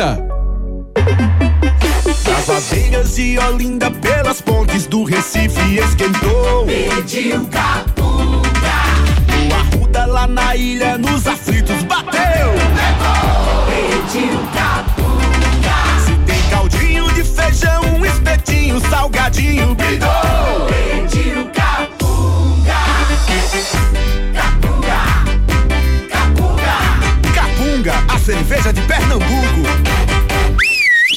[0.00, 0.16] Das
[2.46, 6.64] vadeiras de Olinda pelas pontes do Recife esquentou.
[6.64, 8.40] Pediu capunga.
[9.36, 12.48] O Arruda lá na ilha nos aflitos bateu.
[13.66, 15.76] Pediu capunga.
[16.06, 20.08] Se tem caldinho de feijão, um espetinho, salgadinho, bidou.
[21.10, 21.49] Pediu
[28.72, 30.09] de Pernambuco.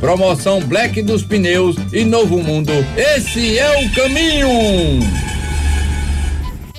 [0.00, 2.72] Promoção Black dos Pneus e Novo Mundo.
[2.96, 5.33] Esse é o caminho!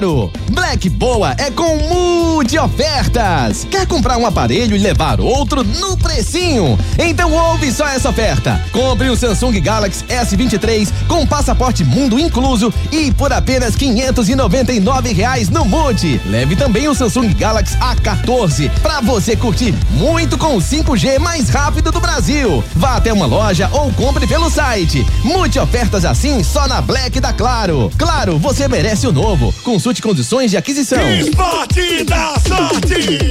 [0.00, 0.30] Claro.
[0.50, 3.66] Black Boa é com multi ofertas.
[3.70, 6.78] Quer comprar um aparelho e levar outro no precinho?
[6.98, 8.60] Então ouve só essa oferta.
[8.72, 15.64] Compre o Samsung Galaxy S23 com passaporte mundo incluso e por apenas 599 reais no
[15.64, 16.20] Multi.
[16.26, 21.92] Leve também o Samsung Galaxy A14 para você curtir muito com o 5G mais rápido
[21.92, 22.62] do Brasil.
[22.74, 25.06] Vá até uma loja ou compre pelo site.
[25.22, 27.90] Multi ofertas assim só na Black da Claro.
[27.96, 29.29] Claro, você merece o novo.
[29.62, 30.98] Consulte condições de aquisição.
[31.12, 33.30] Esporte da sorte.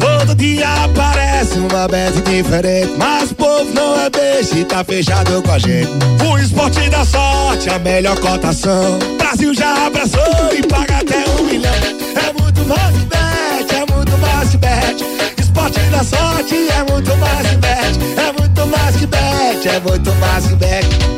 [0.00, 5.40] Todo dia aparece uma bet diferente, mas o povo não é beijo e tá fechado
[5.40, 5.88] com a gente.
[6.28, 8.98] O esporte da sorte, a melhor cotação.
[9.18, 11.72] Brasil já abraçou e paga até um milhão.
[11.72, 15.04] É muito mais que bet, é muito mais que bet.
[15.40, 20.12] Esporte da sorte é muito mais que bet, é muito mais que bet, é muito
[20.16, 21.17] mais que bet.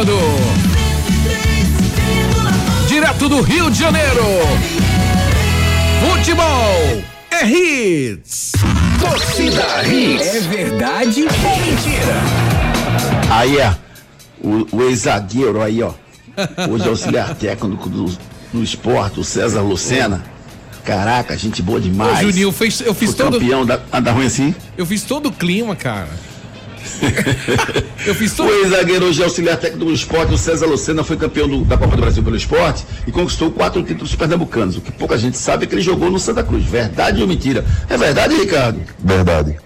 [0.00, 0.18] Voltando.
[2.88, 4.24] Direto do Rio de Janeiro.
[6.00, 8.52] Futebol é hits.
[8.98, 10.34] Torcida Hits.
[10.34, 12.14] É verdade ou mentira?
[13.30, 13.74] Aí, ó,
[14.42, 15.92] o, o ex-zagueiro aí, ó.
[16.70, 18.06] Hoje é auxiliar técnico do,
[18.52, 20.22] do esporte, o César Lucena.
[20.84, 22.18] Caraca, gente boa demais.
[22.20, 23.38] Ô, Juninho, eu fiz, eu fiz todo.
[23.38, 24.54] campeão da, anda ruim assim?
[24.76, 26.08] Eu fiz todo o clima, cara.
[28.06, 28.50] eu fiz O todo.
[28.52, 31.96] ex-zagueiro hoje é auxiliar técnico do esporte, o César Lucena foi campeão do- da Copa
[31.96, 34.76] do Brasil pelo esporte e conquistou quatro títulos pernambucanos.
[34.76, 36.64] O que pouca gente sabe é que ele jogou no Santa Cruz.
[36.64, 37.64] Verdade ou mentira?
[37.88, 38.80] É verdade, Ricardo?
[38.98, 39.56] Verdade.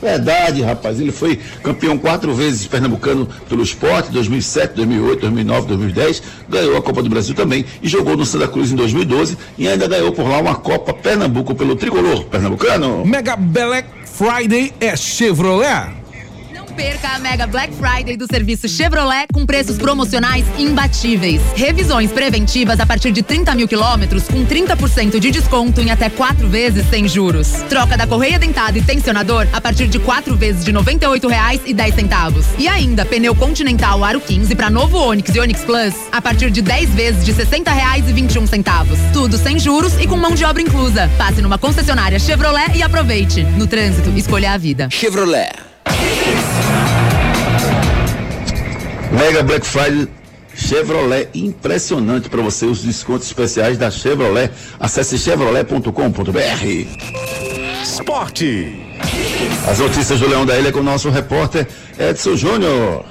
[0.00, 1.00] Verdade, rapaz.
[1.00, 6.22] Ele foi campeão quatro vezes pernambucano pelo esporte, 2007, 2008, 2009, 2010.
[6.48, 9.88] Ganhou a Copa do Brasil também e jogou no Santa Cruz em 2012 e ainda
[9.88, 13.04] ganhou por lá uma Copa Pernambuco pelo tricolor pernambucano.
[13.04, 15.88] Mega Black Friday é Chevrolet.
[16.78, 21.42] Perca a Mega Black Friday do serviço Chevrolet com preços promocionais imbatíveis.
[21.56, 26.48] Revisões preventivas a partir de 30 mil quilômetros com 30% de desconto em até quatro
[26.48, 27.48] vezes sem juros.
[27.68, 32.44] Troca da correia dentada e tensionador a partir de quatro vezes de R$ 98,10.
[32.56, 36.62] E ainda pneu Continental Aro 15 para novo Onix e Onix Plus a partir de
[36.62, 39.12] 10 vezes de R$ 60,21.
[39.12, 41.10] Tudo sem juros e com mão de obra inclusa.
[41.18, 43.42] Passe numa concessionária Chevrolet e aproveite.
[43.42, 44.88] No trânsito, escolha a vida.
[44.92, 45.66] Chevrolet.
[49.12, 50.08] Mega Black Friday
[50.54, 54.50] Chevrolet, impressionante para você os descontos especiais da Chevrolet.
[54.78, 55.92] Acesse chevrolet.com.br.
[57.82, 58.76] Esporte.
[59.68, 61.68] As notícias do Leão da Ilha com o nosso repórter
[61.98, 63.04] Edson Júnior.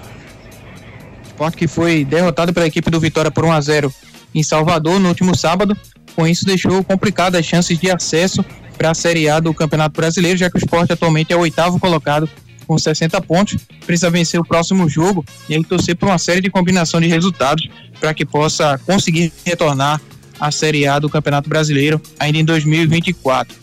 [1.26, 3.94] Esporte que foi derrotado pela equipe do Vitória por 1 a 0
[4.36, 5.76] em Salvador no último sábado.
[6.16, 8.44] Com isso, deixou complicadas as chances de acesso
[8.78, 11.80] para a Série A do Campeonato Brasileiro, já que o esporte atualmente é o oitavo
[11.80, 12.30] colocado
[12.68, 13.58] com 60 pontos.
[13.86, 17.70] Precisa vencer o próximo jogo e aí torcer por uma série de combinação de resultados
[18.00, 20.02] para que possa conseguir retornar
[20.40, 23.56] à Série A do Campeonato Brasileiro ainda em 2024.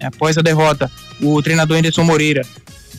[0.00, 2.42] Após a derrota, o treinador Anderson Moreira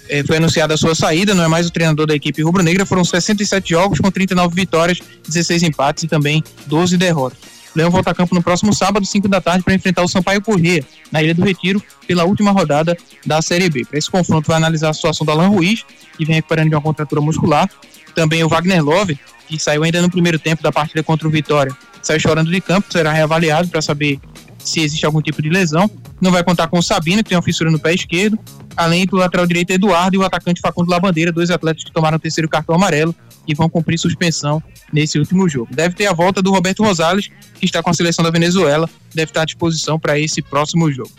[0.10, 2.86] eh, foi anunciada a sua saída, não é mais o treinador da equipe rubro-negra.
[2.86, 7.57] Foram 67 jogos com 39 vitórias, 16 empates e também 12 derrotas.
[7.76, 10.84] Leão volta a campo no próximo sábado, 5 da tarde, para enfrentar o Sampaio Corrêa,
[11.12, 13.86] na Ilha do Retiro, pela última rodada da Série B.
[13.86, 15.86] Para esse confronto, vai analisar a situação do Alan Ruiz,
[16.18, 17.70] que vem recuperando de uma contratura muscular.
[18.16, 21.76] Também o Wagner Love, que saiu ainda no primeiro tempo da partida contra o Vitória,
[22.02, 24.20] saiu chorando de campo, será reavaliado para saber
[24.60, 25.90] se existe algum tipo de lesão.
[26.20, 28.38] Não vai contar com o Sabino, que tem uma fissura no pé esquerdo,
[28.76, 32.20] além do lateral direito Eduardo e o atacante Facundo Labandeira, dois atletas que tomaram o
[32.20, 33.16] terceiro cartão amarelo
[33.48, 35.70] e vão cumprir suspensão nesse último jogo.
[35.74, 39.30] Deve ter a volta do Roberto Rosales, que está com a seleção da Venezuela, deve
[39.30, 41.12] estar à disposição para esse próximo jogo.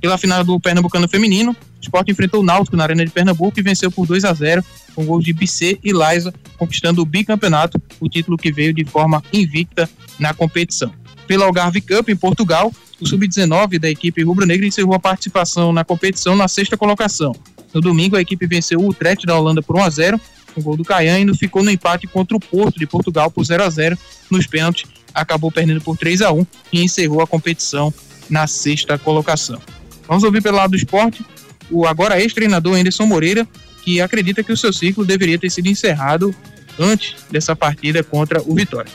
[0.00, 3.62] Pela final do Pernambucano Feminino, o Sport enfrentou o Náutico na Arena de Pernambuco e
[3.62, 8.08] venceu por 2 a 0 com gols de Bissê e Liza, conquistando o bicampeonato, o
[8.08, 9.88] título que veio de forma invicta
[10.18, 10.92] na competição.
[11.26, 16.34] Pela Algarve Cup em Portugal, o sub-19 da equipe rubro-negra encerrou a participação na competição
[16.34, 17.34] na sexta colocação.
[17.72, 20.20] No domingo, a equipe venceu o Utrecht da Holanda por 1 a 0
[20.54, 23.62] com gol do Caian e ficou no empate contra o Porto de Portugal por 0
[23.62, 23.98] a 0
[24.30, 27.92] nos pênaltis, acabou perdendo por 3 a 1 e encerrou a competição
[28.30, 29.60] na sexta colocação.
[30.08, 31.24] Vamos ouvir pelo lado do esporte
[31.70, 33.46] o agora ex-treinador Anderson Moreira,
[33.82, 36.34] que acredita que o seu ciclo deveria ter sido encerrado
[36.78, 38.90] antes dessa partida contra o Vitória.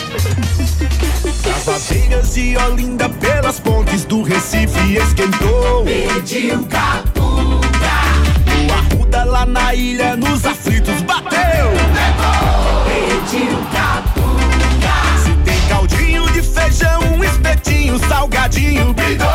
[1.50, 5.84] Cavadeiras de Olinda pelas pontes do Recife esquentou.
[5.84, 7.66] Pediu capunga.
[8.56, 11.39] O Arruda lá na ilha nos aflitos bateu.
[11.72, 12.86] Levou.
[12.86, 14.93] Pediu capunga.
[15.24, 19.28] Se tem caldinho de feijão, um espetinho, salgadinho, bidou.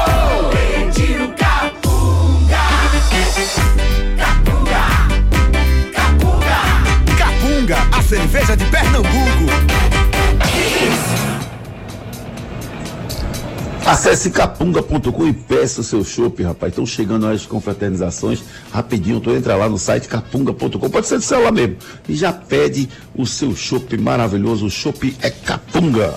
[0.52, 2.64] Pediu capunga.
[4.16, 4.84] Capunga.
[5.92, 6.58] Capunga.
[7.18, 10.13] Capunga, a cerveja de Pernambuco.
[13.86, 16.72] Acesse capunga.com e peça o seu chopp, rapaz.
[16.72, 18.42] Estão chegando as confraternizações.
[18.72, 21.76] Rapidinho, tu entra lá no site capunga.com, pode ser do celular mesmo.
[22.08, 24.66] E já pede o seu chopp maravilhoso.
[24.66, 26.14] O chopp é Capunga.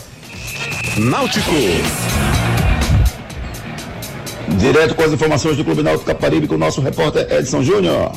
[0.97, 1.51] Náutico.
[4.57, 8.13] Direto com as informações do Clube Náutico Caparibe com o nosso repórter Edson Júnior.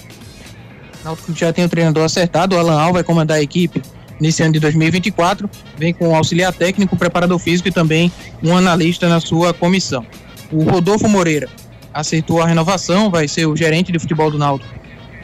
[1.02, 3.82] Náutico já tem o treinador acertado, o Alan Al vai comandar a equipe
[4.20, 5.48] nesse ano de 2024,
[5.78, 8.12] vem com auxiliar técnico, preparador físico e também
[8.42, 10.04] um analista na sua comissão.
[10.52, 11.48] O Rodolfo Moreira
[11.92, 14.80] aceitou a renovação, vai ser o gerente de futebol do Náutico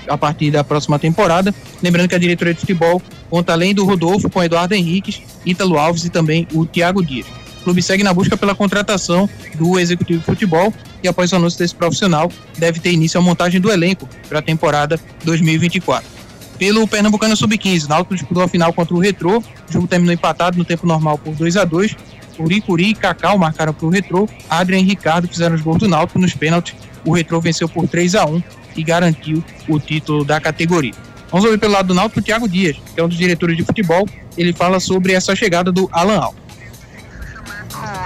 [0.09, 1.55] a partir da próxima temporada.
[1.83, 6.05] Lembrando que a diretoria de futebol conta além do Rodolfo com Eduardo Henriques, Ítalo Alves
[6.05, 7.27] e também o Thiago Dias.
[7.61, 10.73] O clube segue na busca pela contratação do executivo de futebol
[11.03, 14.43] e após o anúncio desse profissional deve ter início a montagem do elenco para a
[14.43, 16.16] temporada 2024
[16.59, 17.89] pelo Pernambucano Sub-15.
[17.89, 19.39] Náutico disputou a final contra o Retrô.
[19.39, 21.97] O jogo terminou empatado no tempo normal por 2 a 2
[22.39, 24.29] Uricuri e Cacau marcaram para o Retrô.
[24.49, 26.75] Adrian e Ricardo fizeram os gols do Náutico nos pênaltis.
[27.05, 28.43] O Retrô venceu por 3 a 1
[28.77, 30.93] e garantiu o título da categoria.
[31.31, 33.65] Vamos ouvir pelo lado do Náutico o Thiago Dias, que é um dos diretores de
[33.65, 34.07] futebol.
[34.37, 36.35] Ele fala sobre essa chegada do Alan Al.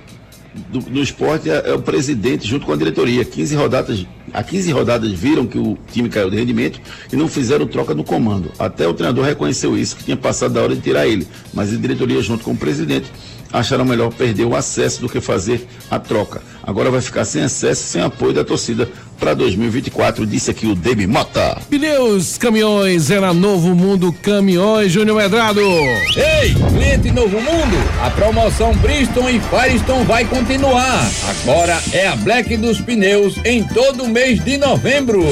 [0.54, 3.24] do, do esporte é, é, o presidente junto com a diretoria.
[3.24, 6.80] 15 rodadas, há 15 rodadas viram que o time caiu de rendimento
[7.12, 8.50] e não fizeram troca no comando.
[8.58, 11.26] Até o treinador reconheceu isso, que tinha passado da hora de tirar ele.
[11.52, 13.10] Mas a diretoria junto com o presidente
[13.52, 16.42] acharam melhor perder o acesso do que fazer a troca.
[16.62, 18.88] Agora vai ficar sem acesso, sem apoio da torcida
[19.20, 21.58] para 2024, disse aqui o Demi Mota.
[21.68, 25.60] Pneus, caminhões, era Novo Mundo Caminhões, Júnior Medrado.
[25.60, 31.06] Ei, cliente Novo Mundo, a promoção Bristol e Firestone vai continuar.
[31.28, 35.22] Agora é a Black dos Pneus em todo o mês de novembro.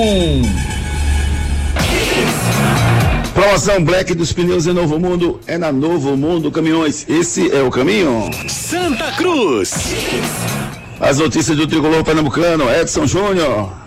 [3.34, 7.06] Promoção Black dos Pneus em Novo Mundo é na Novo Mundo Caminhões.
[7.08, 8.32] Esse é o caminho.
[8.48, 9.94] Santa Cruz.
[11.00, 13.87] As notícias do tricolor pernambucano, Edson Júnior.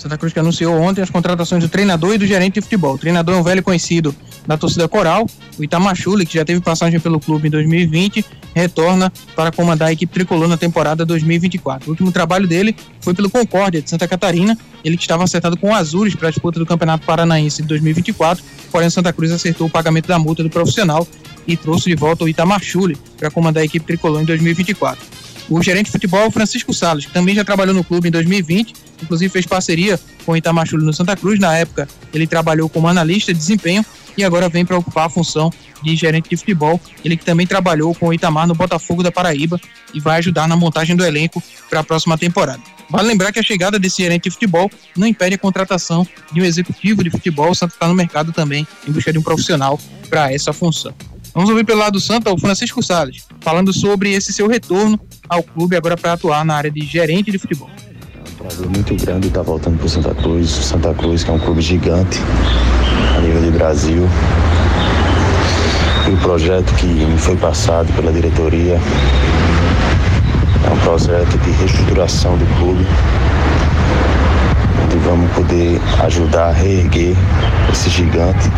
[0.00, 2.94] Santa Cruz que anunciou ontem as contratações do treinador e do gerente de futebol.
[2.94, 4.14] O treinador é um velho conhecido
[4.46, 5.26] da torcida coral,
[5.58, 8.24] o Itamachule, que já teve passagem pelo clube em 2020,
[8.54, 11.86] retorna para comandar a equipe tricolor na temporada 2024.
[11.86, 15.68] O último trabalho dele foi pelo Concórdia de Santa Catarina, ele que estava acertado com
[15.68, 18.42] o Azures para a disputa do Campeonato Paranaense de 2024,
[18.72, 21.06] porém Santa Cruz acertou o pagamento da multa do profissional
[21.46, 25.86] e trouxe de volta o Itamachule para comandar a equipe tricolor em 2024 o gerente
[25.86, 28.72] de futebol Francisco Salles, que também já trabalhou no clube em 2020,
[29.02, 31.40] inclusive fez parceria com o Itamar Chuli no Santa Cruz.
[31.40, 33.84] Na época, ele trabalhou como analista de desempenho
[34.16, 36.80] e agora vem para ocupar a função de gerente de futebol.
[37.04, 39.60] Ele que também trabalhou com o Itamar no Botafogo da Paraíba
[39.92, 42.62] e vai ajudar na montagem do elenco para a próxima temporada.
[42.88, 46.44] Vale lembrar que a chegada desse gerente de futebol não impede a contratação de um
[46.44, 47.50] executivo de futebol.
[47.50, 50.94] O Santa está no mercado também em busca de um profissional para essa função.
[51.32, 55.44] Vamos ouvir pelo lado do Santa o Francisco Salles, falando sobre esse seu retorno ao
[55.44, 57.70] clube agora para atuar na área de gerente de futebol.
[57.78, 60.50] É um prazer muito grande estar voltando para o Santa Cruz.
[60.50, 62.18] Santa Cruz, que é um clube gigante
[63.16, 64.08] a nível de Brasil.
[66.08, 68.74] E o projeto que me foi passado pela diretoria
[70.66, 72.84] é um projeto de reestruturação do clube,
[74.84, 77.14] onde vamos poder ajudar a reerguer
[77.70, 78.50] esse gigante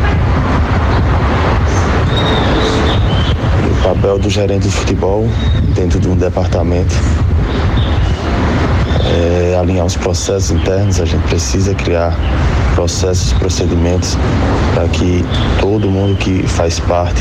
[3.83, 5.26] papel do gerente de futebol
[5.74, 6.95] dentro de um departamento
[9.05, 12.16] é alinhar os processos internos, a gente precisa criar
[12.74, 14.16] processos, procedimentos
[14.74, 15.24] para que
[15.61, 17.20] todo mundo que faz parte,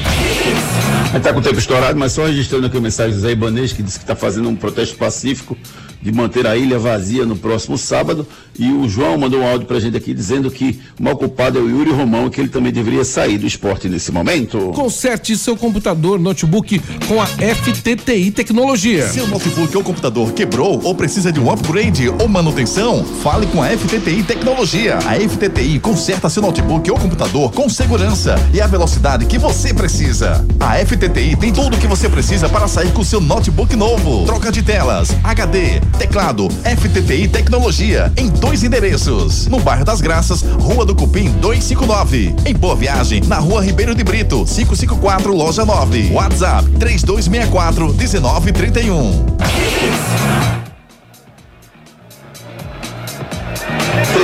[1.08, 3.32] A gente tá com o tempo estourado, mas só registrando aqui a mensagem do Zé
[3.32, 5.56] Ibanês, que disse que está fazendo um protesto pacífico
[6.02, 8.26] de manter a ilha vazia no próximo sábado.
[8.58, 11.62] E o João mandou um áudio pra gente aqui dizendo que o mal culpado é
[11.62, 14.58] o Yuri Romão e que ele também deveria sair do esporte nesse momento.
[14.74, 19.08] Conserte seu computador, notebook com a FTTI Tecnologia.
[19.08, 23.04] Seu notebook ou computador quebrou ou precisa de um upgrade ou manutenção?
[23.22, 24.98] Fale com a FTTI Tecnologia.
[24.98, 30.46] A FTTI conserta seu notebook ou computador com segurança e a velocidade que você precisa.
[30.58, 34.24] A FTTI tem tudo o que você precisa para sair com seu notebook novo.
[34.26, 39.46] Troca de telas, HD, teclado, FTTI Tecnologia em dois endereços.
[39.46, 42.34] No bairro das Graças, Rua do Cupim 259.
[42.46, 46.10] Em Boa Viagem, na Rua Ribeiro de Brito, 554, Loja 9.
[46.12, 49.26] WhatsApp 3264 1931.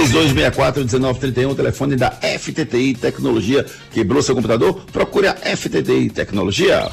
[0.06, 3.64] 3264-1931, telefone da FTTI Tecnologia.
[3.92, 4.74] Quebrou seu computador?
[4.92, 6.88] Procure a FTTI Tecnologia.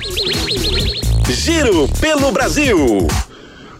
[1.30, 3.08] Giro pelo Brasil.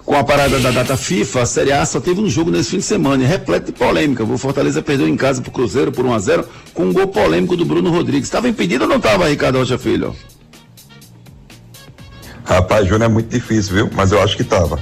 [0.06, 2.78] Com a parada da data FIFA, a Série A só teve um jogo nesse fim
[2.78, 4.24] de semana, repleto de polêmica.
[4.24, 7.56] O Fortaleza perdeu em casa pro Cruzeiro por 1 a 0 com um gol polêmico
[7.56, 8.28] do Bruno Rodrigues.
[8.28, 10.14] Estava impedido ou não estava, Ricardo Rocha Filho?
[12.44, 13.90] Rapaz, Júnior, é muito difícil, viu?
[13.94, 14.78] Mas eu acho que tava.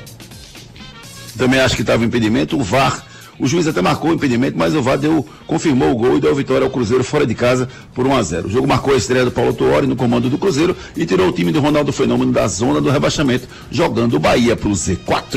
[1.37, 2.57] Também acho que estava impedimento.
[2.57, 3.05] O VAR
[3.39, 6.33] o juiz até marcou o impedimento, mas o VAR deu, confirmou o gol e deu
[6.35, 9.25] vitória ao Cruzeiro fora de casa por 1 a 0 O jogo marcou a estreia
[9.25, 12.47] do Paulo Tuori no comando do Cruzeiro e tirou o time do Ronaldo Fenômeno da
[12.47, 15.31] zona do rebaixamento, jogando o Bahia para o Z4.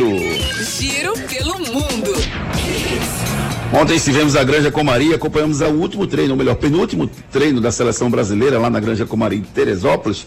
[0.79, 2.15] Giro pelo mundo.
[3.73, 8.09] Ontem estivemos na Granja Comari acompanhamos o último treino, ou melhor, penúltimo treino da seleção
[8.09, 10.27] brasileira lá na Granja Comari em Teresópolis.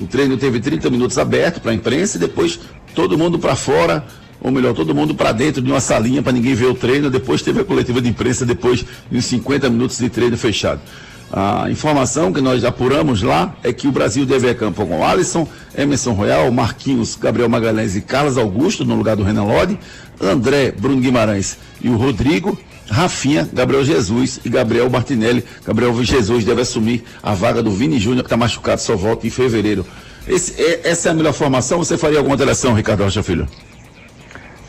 [0.00, 2.58] O treino teve 30 minutos aberto para a imprensa e depois
[2.94, 4.06] todo mundo para fora
[4.40, 7.10] ou melhor, todo mundo para dentro de uma salinha para ninguém ver o treino.
[7.10, 10.80] Depois teve a coletiva de imprensa, depois de uns 50 minutos de treino fechado.
[11.32, 15.46] A informação que nós apuramos lá é que o Brasil deve a campo com Alisson,
[15.76, 19.78] Emerson Royal, Marquinhos, Gabriel Magalhães e Carlos Augusto no lugar do Renan Lodi,
[20.20, 22.56] André, Bruno Guimarães e o Rodrigo,
[22.88, 25.44] Rafinha, Gabriel Jesus e Gabriel Martinelli.
[25.64, 29.30] Gabriel Jesus deve assumir a vaga do Vini Júnior, que está machucado, só volta em
[29.30, 29.84] fevereiro.
[30.28, 31.78] Esse, essa é a melhor formação?
[31.78, 33.48] Você faria alguma alteração, Ricardo Rocha Filho?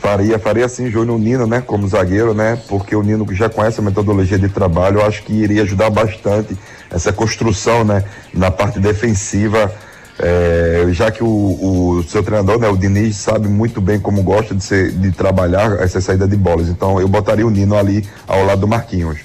[0.00, 3.82] Faria, faria sim, Júnior Nino, né, como zagueiro, né, porque o Nino já conhece a
[3.82, 6.56] metodologia de trabalho, eu acho que iria ajudar bastante
[6.88, 9.72] essa construção, né, na parte defensiva
[10.20, 14.52] É, já que o, o, seu treinador, né, o Diniz, sabe muito bem como gosta
[14.52, 16.68] de, ser, de trabalhar essa saída de bolas.
[16.68, 19.20] Então eu botaria o Nino ali ao lado do Marquinhos.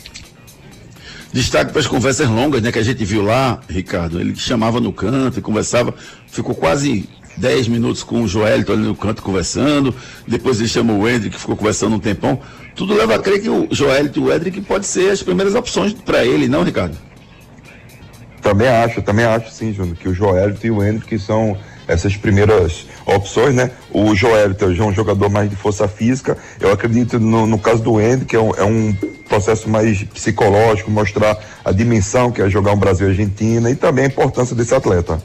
[1.33, 4.19] Destaque para as conversas longas, né, que a gente viu lá, Ricardo.
[4.21, 5.95] Ele chamava no canto e conversava,
[6.27, 9.93] ficou quase 10 minutos com o Joelito ali no canto conversando.
[10.27, 12.39] Depois ele chamou o Hendrick, que ficou conversando um tempão.
[12.75, 15.93] Tudo leva a crer que o Joelito e o Hendrick pode ser as primeiras opções
[15.93, 16.97] para ele, não, Ricardo?
[18.41, 21.57] Também acho, também acho sim, Júnior, que o Joelito e o Hendrick são
[21.87, 23.71] essas primeiras opções, né?
[23.91, 26.37] O Joelito já é um jogador mais de força física.
[26.59, 28.93] Eu acredito no, no caso do Hendrick, é um, é um
[29.27, 34.05] processo mais psicológico, mostrar a dimensão que é jogar um Brasil e Argentina e também
[34.05, 35.21] a importância desse atleta.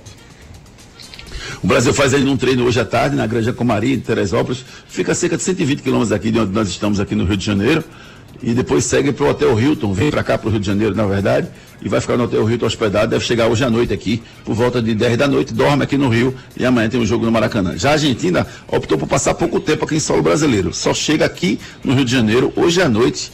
[1.63, 4.65] O Brasil faz aí um treino hoje à tarde na Granja Comari, de Teresópolis.
[4.87, 7.45] Fica a cerca de 120 quilômetros daqui de onde nós estamos aqui no Rio de
[7.45, 7.83] Janeiro.
[8.41, 10.95] E depois segue para o Hotel Hilton, vem para cá para o Rio de Janeiro,
[10.95, 11.49] na verdade,
[11.83, 13.11] e vai ficar no Hotel Hilton hospedado.
[13.11, 16.09] Deve chegar hoje à noite aqui, por volta de 10 da noite, dorme aqui no
[16.09, 17.77] Rio e amanhã tem um jogo no Maracanã.
[17.77, 20.73] Já a Argentina optou por passar pouco tempo aqui em solo brasileiro.
[20.73, 23.33] Só chega aqui no Rio de Janeiro hoje à noite,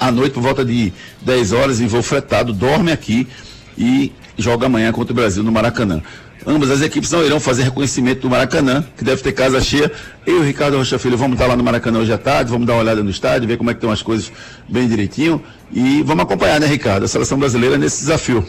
[0.00, 0.90] à noite por volta de
[1.20, 3.28] 10 horas em voo fretado, dorme aqui
[3.76, 6.00] e joga amanhã contra o Brasil no Maracanã.
[6.46, 9.90] Ambas as equipes não irão fazer reconhecimento do Maracanã, que deve ter casa cheia.
[10.26, 12.66] Eu e o Ricardo Rocha Filho vamos estar lá no Maracanã hoje à tarde, vamos
[12.66, 14.30] dar uma olhada no estádio, ver como é que estão as coisas
[14.68, 15.42] bem direitinho.
[15.72, 18.44] E vamos acompanhar, né, Ricardo, a seleção brasileira nesse desafio.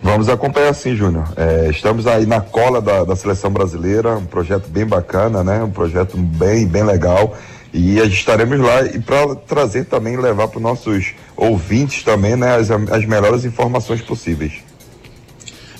[0.00, 1.28] Vamos acompanhar sim, Júnior.
[1.36, 5.62] É, estamos aí na cola da, da, seleção brasileira, um projeto bem bacana, né?
[5.62, 7.36] Um projeto bem, bem legal.
[7.74, 12.70] E estaremos lá e para trazer também, levar para os nossos ouvintes também, né, as,
[12.70, 14.69] as melhores informações possíveis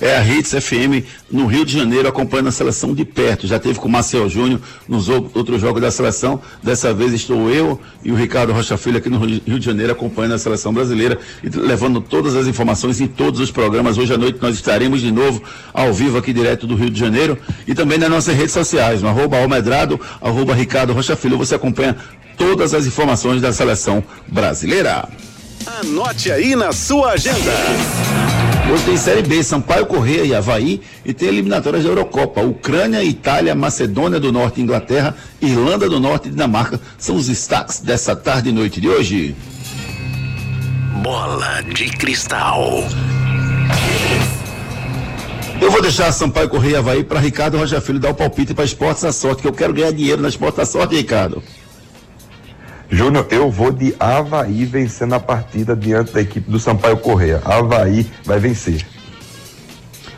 [0.00, 3.46] é a Hits FM no Rio de Janeiro acompanhando a seleção de perto.
[3.46, 6.40] Já teve com o Marcel Júnior nos outros jogos da seleção.
[6.62, 10.34] Dessa vez estou eu e o Ricardo Rocha Filho aqui no Rio de Janeiro acompanhando
[10.34, 13.98] a seleção brasileira e levando todas as informações em todos os programas.
[13.98, 15.42] Hoje à noite nós estaremos de novo
[15.74, 17.36] ao vivo aqui direto do Rio de Janeiro
[17.66, 21.36] e também nas nossas redes sociais, no arroba Almedrado, arroba Ricardo Rocha Filho.
[21.36, 21.96] Você acompanha
[22.36, 25.08] todas as informações da seleção brasileira.
[25.66, 27.52] Anote aí na sua agenda.
[28.70, 32.40] Hoje tem Série B, Sampaio Correia e Havaí, e tem eliminatórias da Eurocopa.
[32.40, 38.14] Ucrânia, Itália, Macedônia do Norte, Inglaterra, Irlanda do Norte e Dinamarca são os destaques dessa
[38.14, 39.34] tarde e noite de hoje.
[41.02, 42.84] Bola de cristal.
[45.60, 48.64] Eu vou deixar Sampaio Correia e Havaí para Ricardo Rocha Filho dar o palpite para
[48.64, 51.42] Esportes à Sorte, que eu quero ganhar dinheiro na Esportes à Sorte, Ricardo.
[52.90, 57.40] Júnior, eu vou de Havaí vencendo a partida diante da equipe do Sampaio Correia.
[57.44, 58.84] Havaí vai vencer.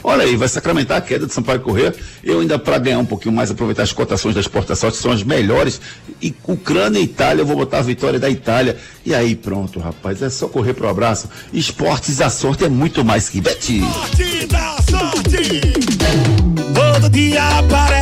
[0.05, 1.95] Olha aí, vai sacramentar a queda do Sampaio Correia.
[2.25, 5.23] Eu ainda, para ganhar um pouquinho mais, aproveitar as cotações da exportações, que são as
[5.23, 5.81] melhores.
[6.21, 8.77] E Ucrânia e Itália, eu vou botar a vitória da Itália.
[9.05, 11.29] E aí, pronto, rapaz, é só correr pro abraço.
[11.53, 13.81] Esportes, a sorte é muito mais que bete.
[13.81, 15.61] Sorte da sorte!
[16.75, 18.02] Todo dia aparece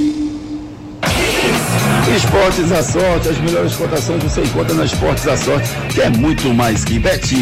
[2.15, 6.53] Esportes da Sorte, as melhores cotações você encontra na Esportes da Sorte, que é muito
[6.53, 7.35] mais que bet.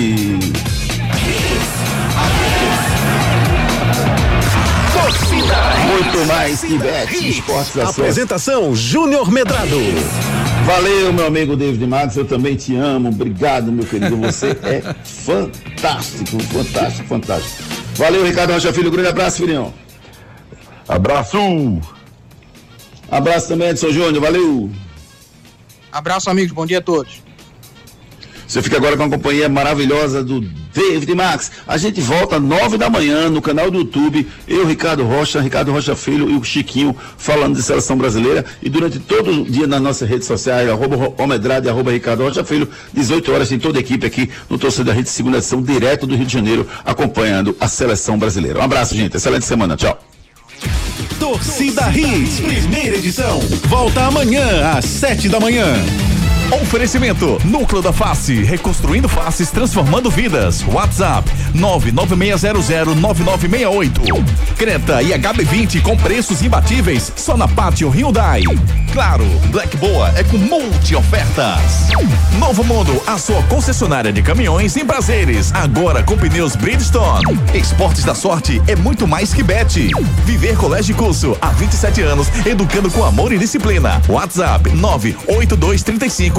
[5.88, 7.30] Muito mais que bet.
[7.30, 8.01] Esportes da Sorte.
[8.01, 9.80] Apresentação Júnior Medrado.
[10.65, 13.09] Valeu, meu amigo David Max, eu também te amo.
[13.09, 14.15] Obrigado, meu querido.
[14.17, 17.63] Você é fantástico, fantástico, fantástico.
[17.95, 18.91] Valeu, Ricardo Rocha Filho.
[18.91, 19.73] Grande abraço, filhão.
[20.88, 21.82] Abraço.
[23.12, 24.70] Abraço também, Edson Júnior, valeu.
[25.91, 27.22] Abraço, amigos, bom dia a todos.
[28.49, 30.41] Você fica agora com a companhia maravilhosa do
[30.74, 31.51] David Max.
[31.68, 34.28] A gente volta às nove da manhã no canal do YouTube.
[34.47, 38.43] Eu, Ricardo Rocha, Ricardo Rocha Filho e o Chiquinho falando de seleção brasileira.
[38.60, 42.68] E durante todo o dia nas nossas redes sociais, arroba Homedrade, arroba Ricardo Rocha Filho,
[42.91, 46.16] 18 horas, tem toda a equipe aqui no Torcedor da Rede, segunda edição, direto do
[46.16, 48.60] Rio de Janeiro, acompanhando a seleção brasileira.
[48.60, 49.16] Um abraço, gente.
[49.16, 49.78] Excelente semana.
[49.78, 50.10] Tchau.
[51.20, 53.39] Torcida Hits, primeira edição.
[53.68, 55.66] Volta amanhã às sete da manhã.
[56.51, 60.65] Oferecimento Núcleo da Face, reconstruindo faces, transformando vidas.
[60.67, 64.25] WhatsApp 996009968.
[64.57, 68.41] Creta e HB20 com preços imbatíveis só na Pátio Hyundai.
[68.91, 71.87] Claro, Black Boa é com multi ofertas.
[72.39, 77.37] Novo Mundo, a sua concessionária de caminhões em prazeres, agora com pneus Bridgestone.
[77.53, 79.91] Esportes da Sorte é muito mais que bet.
[80.25, 84.01] Viver Colégio Curso há 27 anos, educando com amor e disciplina.
[84.09, 86.38] WhatsApp 98235